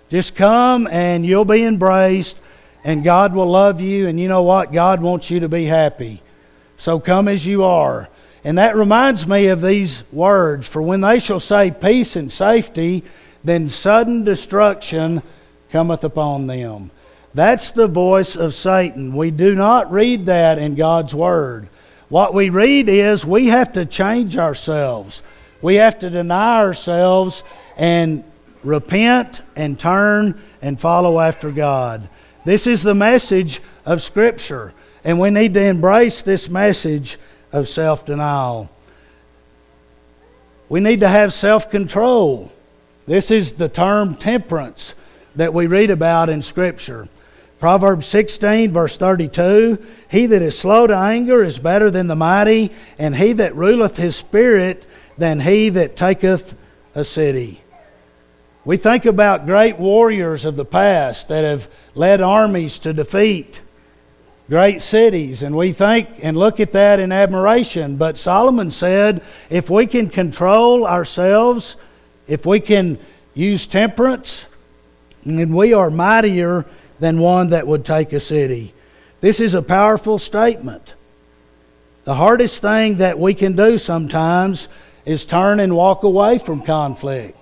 Just 0.09 0.35
come 0.35 0.87
and 0.87 1.25
you'll 1.25 1.45
be 1.45 1.63
embraced, 1.63 2.37
and 2.83 3.01
God 3.01 3.33
will 3.33 3.45
love 3.45 3.79
you. 3.79 4.07
And 4.07 4.19
you 4.19 4.27
know 4.27 4.43
what? 4.43 4.73
God 4.73 5.01
wants 5.01 5.29
you 5.29 5.39
to 5.39 5.47
be 5.47 5.63
happy. 5.63 6.21
So 6.75 6.99
come 6.99 7.29
as 7.29 7.45
you 7.45 7.63
are. 7.63 8.09
And 8.43 8.57
that 8.57 8.75
reminds 8.75 9.25
me 9.25 9.47
of 9.47 9.61
these 9.61 10.03
words 10.11 10.67
For 10.67 10.81
when 10.81 10.99
they 10.99 11.19
shall 11.19 11.39
say 11.39 11.71
peace 11.71 12.17
and 12.17 12.29
safety, 12.29 13.05
then 13.41 13.69
sudden 13.69 14.25
destruction 14.25 15.23
cometh 15.71 16.03
upon 16.03 16.47
them. 16.47 16.91
That's 17.33 17.71
the 17.71 17.87
voice 17.87 18.35
of 18.35 18.53
Satan. 18.53 19.15
We 19.15 19.31
do 19.31 19.55
not 19.55 19.91
read 19.91 20.27
that 20.27 20.57
in 20.57 20.75
God's 20.75 21.15
Word. 21.15 21.67
What 22.09 22.33
we 22.33 22.49
read 22.49 22.89
is 22.89 23.25
we 23.25 23.47
have 23.47 23.73
to 23.73 23.85
change 23.85 24.37
ourselves. 24.37 25.23
We 25.61 25.75
have 25.75 25.97
to 25.99 26.09
deny 26.09 26.59
ourselves 26.59 27.43
and 27.75 28.23
repent 28.63 29.41
and 29.55 29.79
turn 29.79 30.39
and 30.61 30.79
follow 30.79 31.19
after 31.19 31.49
God. 31.49 32.07
This 32.45 32.67
is 32.67 32.83
the 32.83 32.93
message 32.93 33.61
of 33.85 34.01
Scripture, 34.01 34.73
and 35.03 35.19
we 35.19 35.31
need 35.31 35.53
to 35.55 35.63
embrace 35.63 36.21
this 36.21 36.49
message 36.49 37.17
of 37.51 37.67
self 37.67 38.05
denial. 38.05 38.69
We 40.69 40.81
need 40.81 40.99
to 40.99 41.07
have 41.07 41.33
self 41.33 41.71
control. 41.71 42.51
This 43.05 43.31
is 43.31 43.53
the 43.53 43.69
term 43.69 44.15
temperance 44.15 44.93
that 45.35 45.53
we 45.53 45.65
read 45.65 45.89
about 45.89 46.29
in 46.29 46.43
Scripture. 46.43 47.07
Proverbs 47.63 48.07
16, 48.07 48.73
verse 48.73 48.97
32 48.97 49.77
He 50.11 50.25
that 50.25 50.41
is 50.41 50.59
slow 50.59 50.85
to 50.85 50.93
anger 50.93 51.41
is 51.41 51.59
better 51.59 51.89
than 51.89 52.07
the 52.07 52.13
mighty, 52.13 52.71
and 52.99 53.15
he 53.15 53.31
that 53.31 53.55
ruleth 53.55 53.95
his 53.95 54.17
spirit 54.17 54.85
than 55.17 55.39
he 55.39 55.69
that 55.69 55.95
taketh 55.95 56.55
a 56.93 57.05
city. 57.05 57.61
We 58.65 58.75
think 58.75 59.05
about 59.05 59.45
great 59.45 59.79
warriors 59.79 60.43
of 60.43 60.57
the 60.57 60.65
past 60.65 61.29
that 61.29 61.45
have 61.45 61.69
led 61.95 62.19
armies 62.19 62.79
to 62.79 62.91
defeat 62.91 63.61
great 64.49 64.81
cities, 64.81 65.41
and 65.41 65.55
we 65.55 65.71
think 65.71 66.09
and 66.21 66.35
look 66.35 66.59
at 66.59 66.73
that 66.73 66.99
in 66.99 67.13
admiration. 67.13 67.95
But 67.95 68.17
Solomon 68.17 68.71
said 68.71 69.23
if 69.49 69.69
we 69.69 69.87
can 69.87 70.09
control 70.09 70.85
ourselves, 70.85 71.77
if 72.27 72.45
we 72.45 72.59
can 72.59 72.99
use 73.33 73.65
temperance, 73.65 74.47
then 75.23 75.55
we 75.55 75.73
are 75.73 75.89
mightier 75.89 76.65
than 77.03 77.19
one 77.19 77.49
that 77.49 77.67
would 77.67 77.83
take 77.83 78.13
a 78.13 78.19
city. 78.19 78.73
This 79.19 79.41
is 79.41 79.53
a 79.53 79.61
powerful 79.61 80.17
statement. 80.17 80.93
The 82.05 82.13
hardest 82.13 82.61
thing 82.61 82.97
that 82.97 83.19
we 83.19 83.33
can 83.33 83.57
do 83.57 83.77
sometimes 83.77 84.69
is 85.05 85.25
turn 85.25 85.59
and 85.59 85.75
walk 85.75 86.03
away 86.03 86.37
from 86.37 86.61
conflict. 86.61 87.37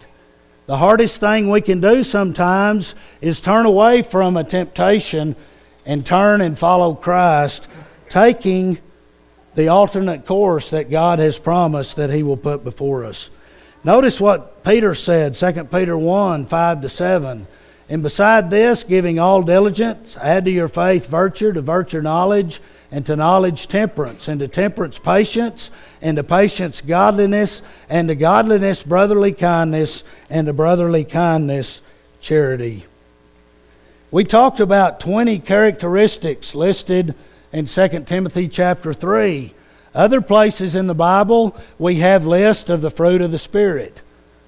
The 0.66 0.78
hardest 0.78 1.20
thing 1.20 1.52
we 1.52 1.62
can 1.62 1.80
do 1.80 2.04
sometimes 2.04 2.96
is 3.22 3.40
turn 3.40 3.68
away 3.68 4.02
from 4.02 4.36
a 4.36 4.44
temptation 4.44 5.36
and 5.86 6.04
turn 6.08 6.42
and 6.42 6.58
follow 6.58 6.96
Christ, 6.96 7.68
taking 8.10 8.80
the 9.54 9.68
alternate 9.68 10.26
course 10.26 10.72
that 10.72 10.90
God 10.90 11.20
has 11.20 11.38
promised 11.38 11.98
that 11.98 12.10
He 12.10 12.24
will 12.24 12.38
put 12.38 12.64
before 12.64 13.06
us. 13.06 13.30
Notice 13.84 14.20
what 14.20 14.64
Peter 14.64 14.96
said, 14.96 15.36
2 15.36 15.66
Peter 15.66 15.96
1 15.96 16.48
5 16.48 16.82
to 16.82 16.90
7. 16.90 17.48
And 17.92 18.02
beside 18.02 18.50
this, 18.50 18.84
giving 18.84 19.20
all 19.20 19.42
diligence, 19.42 20.16
add 20.16 20.46
to 20.46 20.52
your 20.52 20.70
faith 20.70 21.08
virtue, 21.08 21.52
to 21.52 21.60
virtue 21.60 22.00
knowledge, 22.00 22.62
and 22.90 23.06
to 23.06 23.18
knowledge 23.18 23.68
temperance, 23.68 24.30
and 24.30 24.40
to 24.40 24.48
temperance 24.48 24.98
patience, 24.98 25.70
and 26.02 26.16
to 26.16 26.24
patience 26.24 26.80
godliness, 26.80 27.62
and 27.90 28.08
to 28.08 28.16
godliness 28.16 28.82
brotherly 28.82 29.34
kindness, 29.34 30.06
and 30.30 30.48
to 30.48 30.54
brotherly 30.54 31.04
kindness 31.04 31.82
charity. 32.22 32.86
We 34.10 34.24
talked 34.24 34.62
about 34.62 35.02
20 35.02 35.40
characteristics 35.40 36.56
listed 36.56 37.14
in 37.52 37.66
2 37.66 38.06
Timothy 38.06 38.48
chapter 38.48 38.94
3. 38.94 39.54
Other 39.94 40.22
places 40.22 40.76
in 40.76 40.88
the 40.88 40.96
Bible, 40.96 41.58
we 41.78 41.96
have 41.96 42.26
lists 42.26 42.70
of 42.70 42.80
the 42.80 42.90
fruit 42.90 43.22
of 43.22 43.32
the 43.32 43.38
Spirit. 43.38 44.02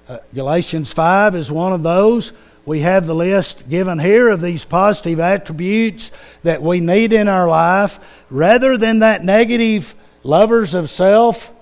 Uh, 0.08 0.20
Galatians 0.34 0.90
5 0.90 1.34
is 1.34 1.52
one 1.52 1.74
of 1.74 1.82
those. 1.82 2.32
We 2.66 2.80
have 2.80 3.06
the 3.06 3.14
list 3.14 3.68
given 3.68 3.98
here 3.98 4.28
of 4.28 4.40
these 4.40 4.64
positive 4.64 5.20
attributes 5.20 6.10
that 6.42 6.62
we 6.62 6.80
need 6.80 7.12
in 7.12 7.28
our 7.28 7.46
life. 7.46 8.00
Rather 8.30 8.78
than 8.78 9.00
that 9.00 9.22
negative 9.22 9.94
lovers 10.22 10.72
of 10.72 10.88
self, 10.88 11.52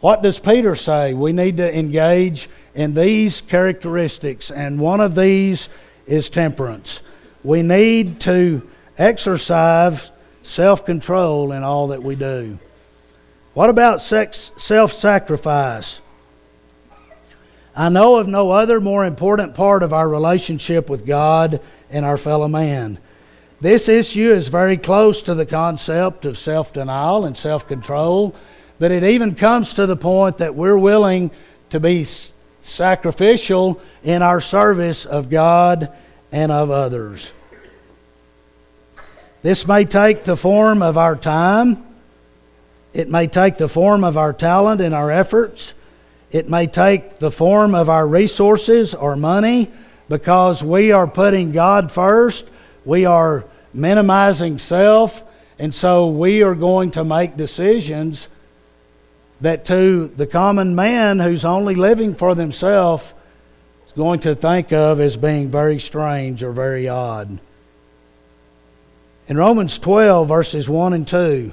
what 0.00 0.22
does 0.22 0.38
Peter 0.38 0.74
say? 0.74 1.12
We 1.14 1.32
need 1.32 1.58
to 1.58 1.78
engage 1.78 2.48
in 2.74 2.94
these 2.94 3.40
characteristics, 3.42 4.50
and 4.50 4.80
one 4.80 5.00
of 5.00 5.14
these 5.14 5.68
is 6.06 6.28
temperance. 6.28 7.00
We 7.42 7.62
need 7.62 8.20
to 8.20 8.68
exercise 8.98 10.10
self 10.42 10.84
control 10.86 11.52
in 11.52 11.62
all 11.62 11.88
that 11.88 12.02
we 12.02 12.16
do. 12.16 12.58
What 13.54 13.70
about 13.70 14.00
self 14.00 14.92
sacrifice? 14.92 16.00
I 17.76 17.88
know 17.88 18.16
of 18.16 18.28
no 18.28 18.52
other 18.52 18.80
more 18.80 19.04
important 19.04 19.54
part 19.54 19.82
of 19.82 19.92
our 19.92 20.08
relationship 20.08 20.88
with 20.88 21.06
God 21.06 21.60
and 21.90 22.04
our 22.04 22.16
fellow 22.16 22.46
man. 22.46 22.98
This 23.60 23.88
issue 23.88 24.30
is 24.30 24.48
very 24.48 24.76
close 24.76 25.22
to 25.22 25.34
the 25.34 25.46
concept 25.46 26.24
of 26.24 26.38
self 26.38 26.72
denial 26.72 27.24
and 27.24 27.36
self 27.36 27.66
control, 27.66 28.34
but 28.78 28.92
it 28.92 29.02
even 29.02 29.34
comes 29.34 29.74
to 29.74 29.86
the 29.86 29.96
point 29.96 30.38
that 30.38 30.54
we're 30.54 30.76
willing 30.76 31.30
to 31.70 31.80
be 31.80 32.06
sacrificial 32.60 33.80
in 34.04 34.22
our 34.22 34.40
service 34.40 35.04
of 35.04 35.28
God 35.28 35.92
and 36.30 36.52
of 36.52 36.70
others. 36.70 37.32
This 39.42 39.66
may 39.66 39.84
take 39.84 40.24
the 40.24 40.36
form 40.36 40.80
of 40.80 40.96
our 40.96 41.16
time, 41.16 41.84
it 42.92 43.10
may 43.10 43.26
take 43.26 43.58
the 43.58 43.68
form 43.68 44.04
of 44.04 44.16
our 44.16 44.32
talent 44.32 44.80
and 44.80 44.94
our 44.94 45.10
efforts, 45.10 45.74
it 46.34 46.50
may 46.50 46.66
take 46.66 47.20
the 47.20 47.30
form 47.30 47.76
of 47.76 47.88
our 47.88 48.04
resources 48.04 48.92
or 48.92 49.14
money 49.14 49.70
because 50.08 50.64
we 50.64 50.90
are 50.90 51.06
putting 51.06 51.52
God 51.52 51.92
first, 51.92 52.50
we 52.84 53.04
are 53.04 53.44
minimizing 53.72 54.58
self, 54.58 55.22
and 55.60 55.72
so 55.72 56.08
we 56.08 56.42
are 56.42 56.56
going 56.56 56.90
to 56.90 57.04
make 57.04 57.36
decisions 57.36 58.26
that 59.42 59.64
to 59.66 60.08
the 60.08 60.26
common 60.26 60.74
man 60.74 61.20
who's 61.20 61.44
only 61.44 61.76
living 61.76 62.16
for 62.16 62.34
themselves 62.34 63.14
is 63.86 63.92
going 63.92 64.18
to 64.18 64.34
think 64.34 64.72
of 64.72 64.98
as 64.98 65.16
being 65.16 65.52
very 65.52 65.78
strange 65.78 66.42
or 66.42 66.50
very 66.50 66.88
odd. 66.88 67.38
In 69.28 69.36
Romans 69.36 69.78
12, 69.78 70.26
verses 70.26 70.68
1 70.68 70.94
and 70.94 71.06
2, 71.06 71.52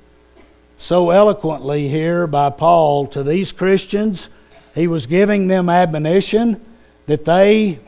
so 0.81 1.11
eloquently 1.11 1.87
here 1.87 2.25
by 2.25 2.49
Paul 2.49 3.05
to 3.05 3.21
these 3.21 3.51
Christians. 3.51 4.29
He 4.73 4.87
was 4.87 5.05
giving 5.05 5.47
them 5.47 5.69
admonition 5.69 6.59
that 7.05 7.23
they 7.23 7.79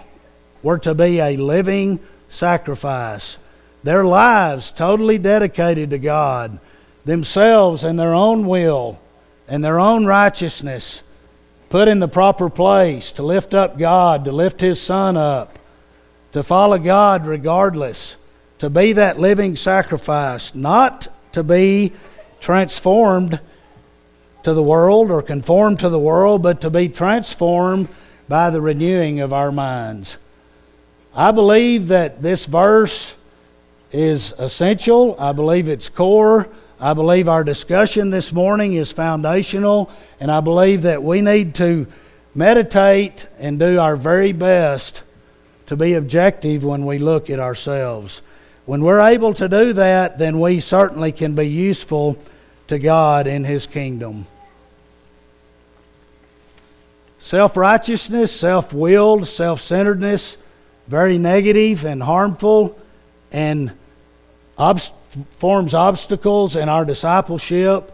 were 0.62 0.78
to 0.78 0.94
be 0.94 1.20
a 1.20 1.36
living 1.36 2.00
sacrifice. 2.30 3.40
Their 3.84 4.04
lives 4.04 4.70
totally 4.70 5.18
dedicated 5.18 5.90
to 5.90 5.98
God, 5.98 6.60
themselves 7.04 7.84
and 7.84 7.98
their 7.98 8.14
own 8.14 8.48
will 8.48 9.02
and 9.48 9.64
their 9.64 9.80
own 9.80 10.06
righteousness 10.06 11.02
put 11.70 11.88
in 11.88 12.00
the 12.00 12.08
proper 12.08 12.48
place 12.48 13.12
to 13.14 13.24
lift 13.24 13.56
up 13.56 13.80
God, 13.80 14.26
to 14.26 14.32
lift 14.32 14.62
His 14.62 14.80
Son 14.80 15.18
up, 15.18 15.52
to 16.32 16.44
follow 16.44 16.78
God 16.78 17.26
regardless, 17.26 18.18
to 18.60 18.70
be 18.70 18.94
that 18.94 19.20
living 19.20 19.56
sacrifice, 19.56 20.54
not 20.54 21.08
to 21.32 21.44
be 21.44 21.92
transformed 22.44 23.40
to 24.44 24.54
the 24.54 24.62
world 24.62 25.10
or 25.10 25.22
conformed 25.22 25.80
to 25.80 25.88
the 25.88 25.98
world, 25.98 26.44
but 26.44 26.60
to 26.60 26.70
be 26.70 26.90
transformed 26.90 27.88
by 28.28 28.50
the 28.50 28.60
renewing 28.60 29.22
of 29.22 29.32
our 29.32 29.50
minds. 29.50 30.18
I 31.16 31.32
believe 31.32 31.88
that 31.88 32.22
this 32.22 32.46
verse 32.46 33.16
is 33.94 34.34
essential. 34.38 35.16
I 35.18 35.32
believe 35.32 35.70
it's 35.70 35.88
core. 35.88 36.50
I 36.82 36.94
believe 36.94 37.30
our 37.30 37.46
discussion 37.46 38.10
this 38.10 38.34
morning 38.34 38.74
is 38.74 38.92
foundational, 38.92 39.90
and 40.20 40.30
I 40.30 40.42
believe 40.42 40.82
that 40.82 41.02
we 41.02 41.22
need 41.22 41.56
to 41.56 41.88
meditate 42.36 43.26
and 43.40 43.58
do 43.58 43.80
our 43.80 43.96
very 43.96 44.34
best 44.34 45.02
to 45.68 45.78
be 45.78 45.94
objective 45.94 46.66
when 46.66 46.86
we 46.86 47.00
look 47.00 47.30
at 47.30 47.40
ourselves. 47.40 48.22
When 48.66 48.82
we're 48.82 49.00
able 49.00 49.34
to 49.36 49.48
do 49.48 49.72
that, 49.74 50.18
then 50.18 50.42
we 50.42 50.60
certainly 50.60 51.14
can 51.14 51.36
be 51.36 51.48
useful 51.48 52.18
to 52.74 52.80
God 52.80 53.28
in 53.28 53.44
His 53.44 53.68
kingdom. 53.68 54.26
Self 57.20 57.56
righteousness, 57.56 58.32
self 58.36 58.74
willed, 58.74 59.28
self 59.28 59.62
centeredness, 59.62 60.38
very 60.88 61.18
negative 61.18 61.86
and 61.86 62.04
harmful, 62.04 62.78
and 63.32 63.72
forms 65.38 65.74
obstacles 65.74 66.56
in 66.56 66.68
our 66.68 66.84
discipleship. 66.84 67.92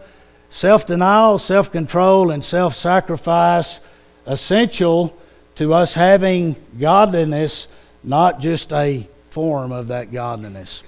Self 0.48 0.86
denial, 0.86 1.38
self 1.38 1.70
control, 1.70 2.30
and 2.30 2.44
self 2.44 2.74
sacrifice 2.74 3.80
essential 4.26 5.16
to 5.56 5.74
us 5.74 5.94
having 5.94 6.56
godliness, 6.78 7.68
not 8.02 8.40
just 8.40 8.72
a 8.72 9.06
form 9.30 9.72
of 9.72 9.88
that 9.88 10.10
godliness. 10.10 10.82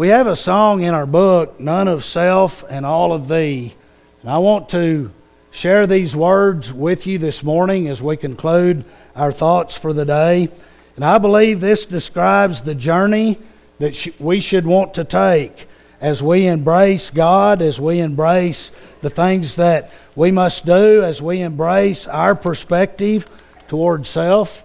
We 0.00 0.08
have 0.08 0.26
a 0.26 0.34
song 0.34 0.82
in 0.82 0.94
our 0.94 1.04
book, 1.04 1.60
None 1.60 1.86
of 1.86 2.06
Self 2.06 2.64
and 2.70 2.86
All 2.86 3.12
of 3.12 3.28
Thee. 3.28 3.74
And 4.22 4.30
I 4.30 4.38
want 4.38 4.70
to 4.70 5.12
share 5.50 5.86
these 5.86 6.16
words 6.16 6.72
with 6.72 7.06
you 7.06 7.18
this 7.18 7.44
morning 7.44 7.86
as 7.86 8.00
we 8.00 8.16
conclude 8.16 8.86
our 9.14 9.30
thoughts 9.30 9.76
for 9.76 9.92
the 9.92 10.06
day. 10.06 10.48
And 10.96 11.04
I 11.04 11.18
believe 11.18 11.60
this 11.60 11.84
describes 11.84 12.62
the 12.62 12.74
journey 12.74 13.36
that 13.78 14.14
we 14.18 14.40
should 14.40 14.64
want 14.64 14.94
to 14.94 15.04
take. 15.04 15.68
as 16.00 16.22
we 16.22 16.46
embrace 16.46 17.10
God, 17.10 17.60
as 17.60 17.78
we 17.78 18.00
embrace 18.00 18.72
the 19.02 19.10
things 19.10 19.56
that 19.56 19.92
we 20.16 20.32
must 20.32 20.64
do, 20.64 21.04
as 21.04 21.20
we 21.20 21.42
embrace 21.42 22.06
our 22.06 22.34
perspective 22.34 23.28
toward 23.68 24.06
self. 24.06 24.64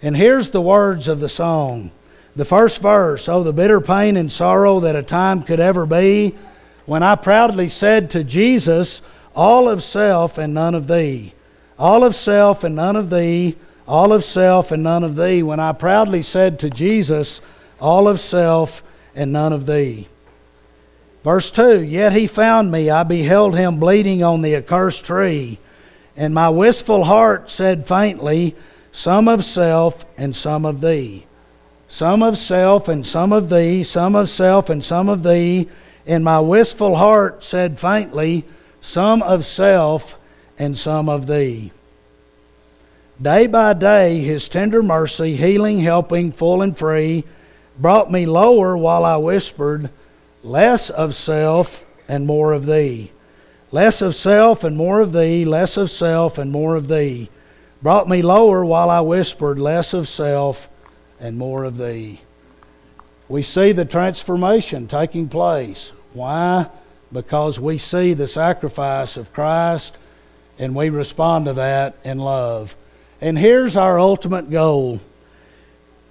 And 0.00 0.16
here's 0.16 0.48
the 0.48 0.62
words 0.62 1.08
of 1.08 1.20
the 1.20 1.28
song. 1.28 1.90
The 2.36 2.44
first 2.44 2.80
verse 2.80 3.28
Oh, 3.28 3.42
the 3.42 3.52
bitter 3.52 3.80
pain 3.80 4.16
and 4.16 4.30
sorrow 4.30 4.80
that 4.80 4.96
a 4.96 5.02
time 5.02 5.42
could 5.42 5.60
ever 5.60 5.86
be 5.86 6.34
when 6.86 7.02
I 7.02 7.14
proudly 7.14 7.68
said 7.68 8.10
to 8.10 8.24
Jesus, 8.24 9.02
All 9.34 9.68
of 9.68 9.82
self 9.82 10.38
and 10.38 10.54
none 10.54 10.74
of 10.74 10.88
thee. 10.88 11.34
All 11.78 12.04
of 12.04 12.14
self 12.14 12.64
and 12.64 12.76
none 12.76 12.96
of 12.96 13.10
thee. 13.10 13.56
All 13.86 14.12
of 14.12 14.24
self 14.24 14.72
and 14.72 14.82
none 14.82 15.04
of 15.04 15.16
thee. 15.16 15.42
When 15.42 15.60
I 15.60 15.72
proudly 15.72 16.22
said 16.22 16.58
to 16.60 16.70
Jesus, 16.70 17.40
All 17.80 18.08
of 18.08 18.20
self 18.20 18.82
and 19.14 19.32
none 19.32 19.52
of 19.52 19.66
thee. 19.66 20.08
Verse 21.22 21.50
2 21.50 21.82
Yet 21.82 22.12
he 22.12 22.26
found 22.26 22.70
me, 22.70 22.90
I 22.90 23.02
beheld 23.02 23.56
him 23.56 23.78
bleeding 23.78 24.22
on 24.22 24.42
the 24.42 24.56
accursed 24.56 25.04
tree, 25.04 25.58
and 26.16 26.34
my 26.34 26.48
wistful 26.48 27.04
heart 27.04 27.50
said 27.50 27.86
faintly, 27.86 28.56
Some 28.92 29.28
of 29.28 29.44
self 29.44 30.04
and 30.16 30.34
some 30.34 30.64
of 30.64 30.80
thee. 30.80 31.26
Some 31.90 32.22
of 32.22 32.38
self 32.38 32.86
and 32.86 33.04
some 33.04 33.32
of 33.32 33.50
thee, 33.50 33.82
some 33.82 34.14
of 34.14 34.28
self 34.28 34.70
and 34.70 34.82
some 34.82 35.08
of 35.08 35.24
thee. 35.24 35.68
And 36.06 36.24
my 36.24 36.38
wistful 36.38 36.94
heart 36.94 37.42
said 37.42 37.80
faintly, 37.80 38.44
Some 38.80 39.22
of 39.22 39.44
self 39.44 40.16
and 40.56 40.78
some 40.78 41.08
of 41.08 41.26
thee. 41.26 41.72
Day 43.20 43.48
by 43.48 43.72
day, 43.72 44.20
his 44.20 44.48
tender 44.48 44.84
mercy, 44.84 45.34
healing, 45.34 45.80
helping, 45.80 46.30
full 46.30 46.62
and 46.62 46.78
free, 46.78 47.24
brought 47.76 48.10
me 48.10 48.24
lower 48.24 48.76
while 48.76 49.04
I 49.04 49.16
whispered, 49.16 49.90
Less 50.44 50.90
of 50.90 51.16
self 51.16 51.84
and 52.06 52.24
more 52.24 52.52
of 52.52 52.66
thee. 52.66 53.10
Less 53.72 54.00
of 54.00 54.14
self 54.14 54.62
and 54.62 54.76
more 54.76 55.00
of 55.00 55.12
thee, 55.12 55.44
less 55.44 55.76
of 55.76 55.90
self 55.90 56.38
and 56.38 56.52
more 56.52 56.76
of 56.76 56.86
thee. 56.86 57.30
Brought 57.82 58.08
me 58.08 58.22
lower 58.22 58.64
while 58.64 58.90
I 58.90 59.00
whispered, 59.00 59.58
Less 59.58 59.92
of 59.92 60.08
self 60.08 60.68
and 61.20 61.38
more 61.38 61.64
of 61.64 61.76
thee. 61.76 62.20
We 63.28 63.42
see 63.42 63.72
the 63.72 63.84
transformation 63.84 64.88
taking 64.88 65.28
place. 65.28 65.92
Why? 66.12 66.66
Because 67.12 67.60
we 67.60 67.78
see 67.78 68.14
the 68.14 68.26
sacrifice 68.26 69.16
of 69.16 69.32
Christ 69.32 69.96
and 70.58 70.74
we 70.74 70.90
respond 70.90 71.44
to 71.46 71.52
that 71.54 71.96
in 72.04 72.18
love. 72.18 72.74
And 73.20 73.38
here's 73.38 73.76
our 73.76 74.00
ultimate 74.00 74.50
goal 74.50 75.00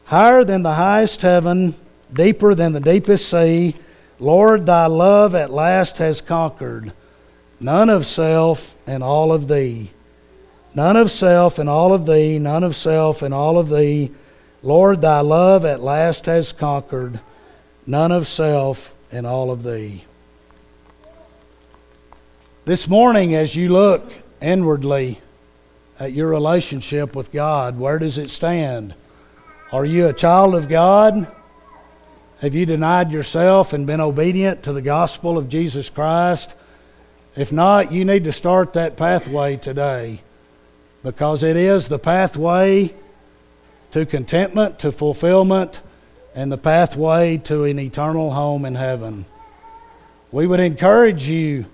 higher 0.06 0.44
than 0.44 0.64
the 0.64 0.74
highest 0.74 1.22
heaven, 1.22 1.76
deeper 2.12 2.56
than 2.56 2.74
the 2.74 2.80
deepest 2.80 3.30
sea 3.30 3.76
Lord, 4.20 4.66
thy 4.66 4.86
love 4.88 5.34
at 5.34 5.50
last 5.50 5.98
has 5.98 6.20
conquered 6.20 6.92
none 7.60 7.90
of 7.90 8.06
self 8.06 8.76
and 8.86 9.02
all 9.02 9.32
of 9.32 9.48
thee. 9.48 9.92
None 10.76 10.98
of 10.98 11.10
self 11.10 11.58
and 11.58 11.70
all 11.70 11.94
of 11.94 12.06
thee, 12.06 12.38
none 12.38 12.64
of 12.64 12.76
self 12.76 13.22
and 13.22 13.34
all 13.34 13.58
of 13.58 13.70
thee. 13.70 14.12
Lord, 14.62 15.02
thy 15.02 15.22
love 15.22 15.64
at 15.64 15.80
last 15.80 16.26
has 16.26 16.52
conquered 16.52 17.22
none 17.86 18.12
of 18.12 18.28
self 18.28 18.94
and 19.12 19.26
all 19.26 19.52
of 19.52 19.64
thee. 19.64 20.04
This 22.66 22.88
morning, 22.88 23.34
as 23.36 23.56
you 23.56 23.70
look 23.70 24.12
inwardly 24.42 25.22
at 25.98 26.12
your 26.12 26.28
relationship 26.28 27.16
with 27.16 27.32
God, 27.32 27.80
where 27.80 27.98
does 28.00 28.18
it 28.18 28.30
stand? 28.30 28.94
Are 29.72 29.86
you 29.86 30.08
a 30.08 30.14
child 30.14 30.56
of 30.56 30.68
God? 30.68 31.28
Have 32.42 32.54
you 32.54 32.66
denied 32.66 33.12
yourself 33.12 33.72
and 33.72 33.88
been 33.88 34.02
obedient 34.02 34.64
to 34.64 34.74
the 34.74 34.82
gospel 34.82 35.38
of 35.38 35.50
Jesus 35.50 35.90
Christ? 35.90 36.54
If 37.36 37.52
not, 37.52 37.94
you 37.94 38.04
need 38.04 38.26
to 38.26 38.34
start 38.34 38.74
that 38.74 38.98
pathway 38.98 39.56
today 39.56 40.22
because 41.02 41.44
it 41.44 41.56
is 41.56 41.88
the 41.88 42.00
pathway 42.00 42.94
to 43.92 44.06
contentment, 44.06 44.80
to 44.80 44.92
fulfillment, 44.92 45.80
and 46.36 46.52
the 46.52 46.58
pathway 46.58 47.38
to 47.38 47.64
an 47.64 47.80
eternal 47.80 48.32
home 48.32 48.66
in 48.66 48.76
heaven. 48.76 49.26
We 50.32 50.46
would 50.46 50.60
encourage 50.60 51.28
you 51.28 51.66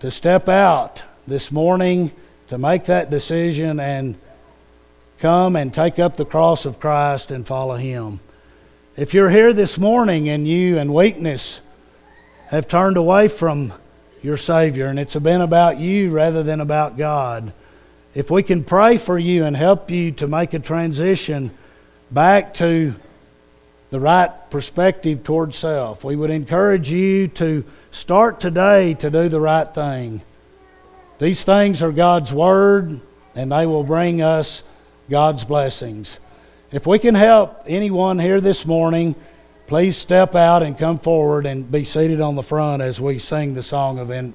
to 0.00 0.10
step 0.10 0.48
out 0.48 1.02
this 1.26 1.52
morning 1.52 2.10
to 2.48 2.58
make 2.58 2.84
that 2.84 3.10
decision 3.10 3.80
and 3.80 4.16
come 5.18 5.56
and 5.56 5.72
take 5.72 5.98
up 5.98 6.16
the 6.16 6.24
cross 6.24 6.64
of 6.64 6.80
Christ 6.80 7.30
and 7.30 7.46
follow 7.46 7.76
Him. 7.76 8.20
If 8.96 9.14
you're 9.14 9.30
here 9.30 9.52
this 9.52 9.78
morning 9.78 10.28
and 10.28 10.46
you, 10.46 10.78
in 10.78 10.92
weakness, 10.92 11.60
have 12.48 12.68
turned 12.68 12.96
away 12.96 13.28
from 13.28 13.72
your 14.22 14.36
Savior 14.36 14.86
and 14.86 14.98
it's 14.98 15.16
been 15.16 15.40
about 15.40 15.78
you 15.78 16.10
rather 16.10 16.42
than 16.42 16.60
about 16.60 16.96
God, 16.96 17.52
if 18.14 18.30
we 18.30 18.42
can 18.42 18.62
pray 18.62 18.96
for 18.96 19.18
you 19.18 19.44
and 19.44 19.56
help 19.56 19.90
you 19.90 20.12
to 20.12 20.28
make 20.28 20.54
a 20.54 20.60
transition 20.60 21.50
back 22.10 22.54
to 22.54 22.94
the 23.90 23.98
right 23.98 24.30
perspective 24.50 25.24
toward 25.24 25.54
self, 25.54 26.04
we 26.04 26.14
would 26.14 26.30
encourage 26.30 26.90
you 26.90 27.28
to 27.28 27.64
start 27.90 28.40
today 28.40 28.94
to 28.94 29.10
do 29.10 29.28
the 29.28 29.40
right 29.40 29.72
thing. 29.74 30.22
These 31.18 31.44
things 31.44 31.82
are 31.82 31.92
God's 31.92 32.32
Word, 32.32 33.00
and 33.34 33.50
they 33.50 33.66
will 33.66 33.84
bring 33.84 34.22
us 34.22 34.62
God's 35.10 35.44
blessings. 35.44 36.18
If 36.70 36.86
we 36.86 36.98
can 36.98 37.14
help 37.14 37.62
anyone 37.66 38.18
here 38.18 38.40
this 38.40 38.64
morning, 38.64 39.14
please 39.66 39.96
step 39.96 40.34
out 40.34 40.62
and 40.62 40.78
come 40.78 40.98
forward 40.98 41.46
and 41.46 41.70
be 41.70 41.84
seated 41.84 42.20
on 42.20 42.34
the 42.34 42.42
front 42.42 42.82
as 42.82 43.00
we 43.00 43.18
sing 43.18 43.54
the 43.54 43.62
song 43.62 43.98
of 43.98 44.10
in- 44.10 44.34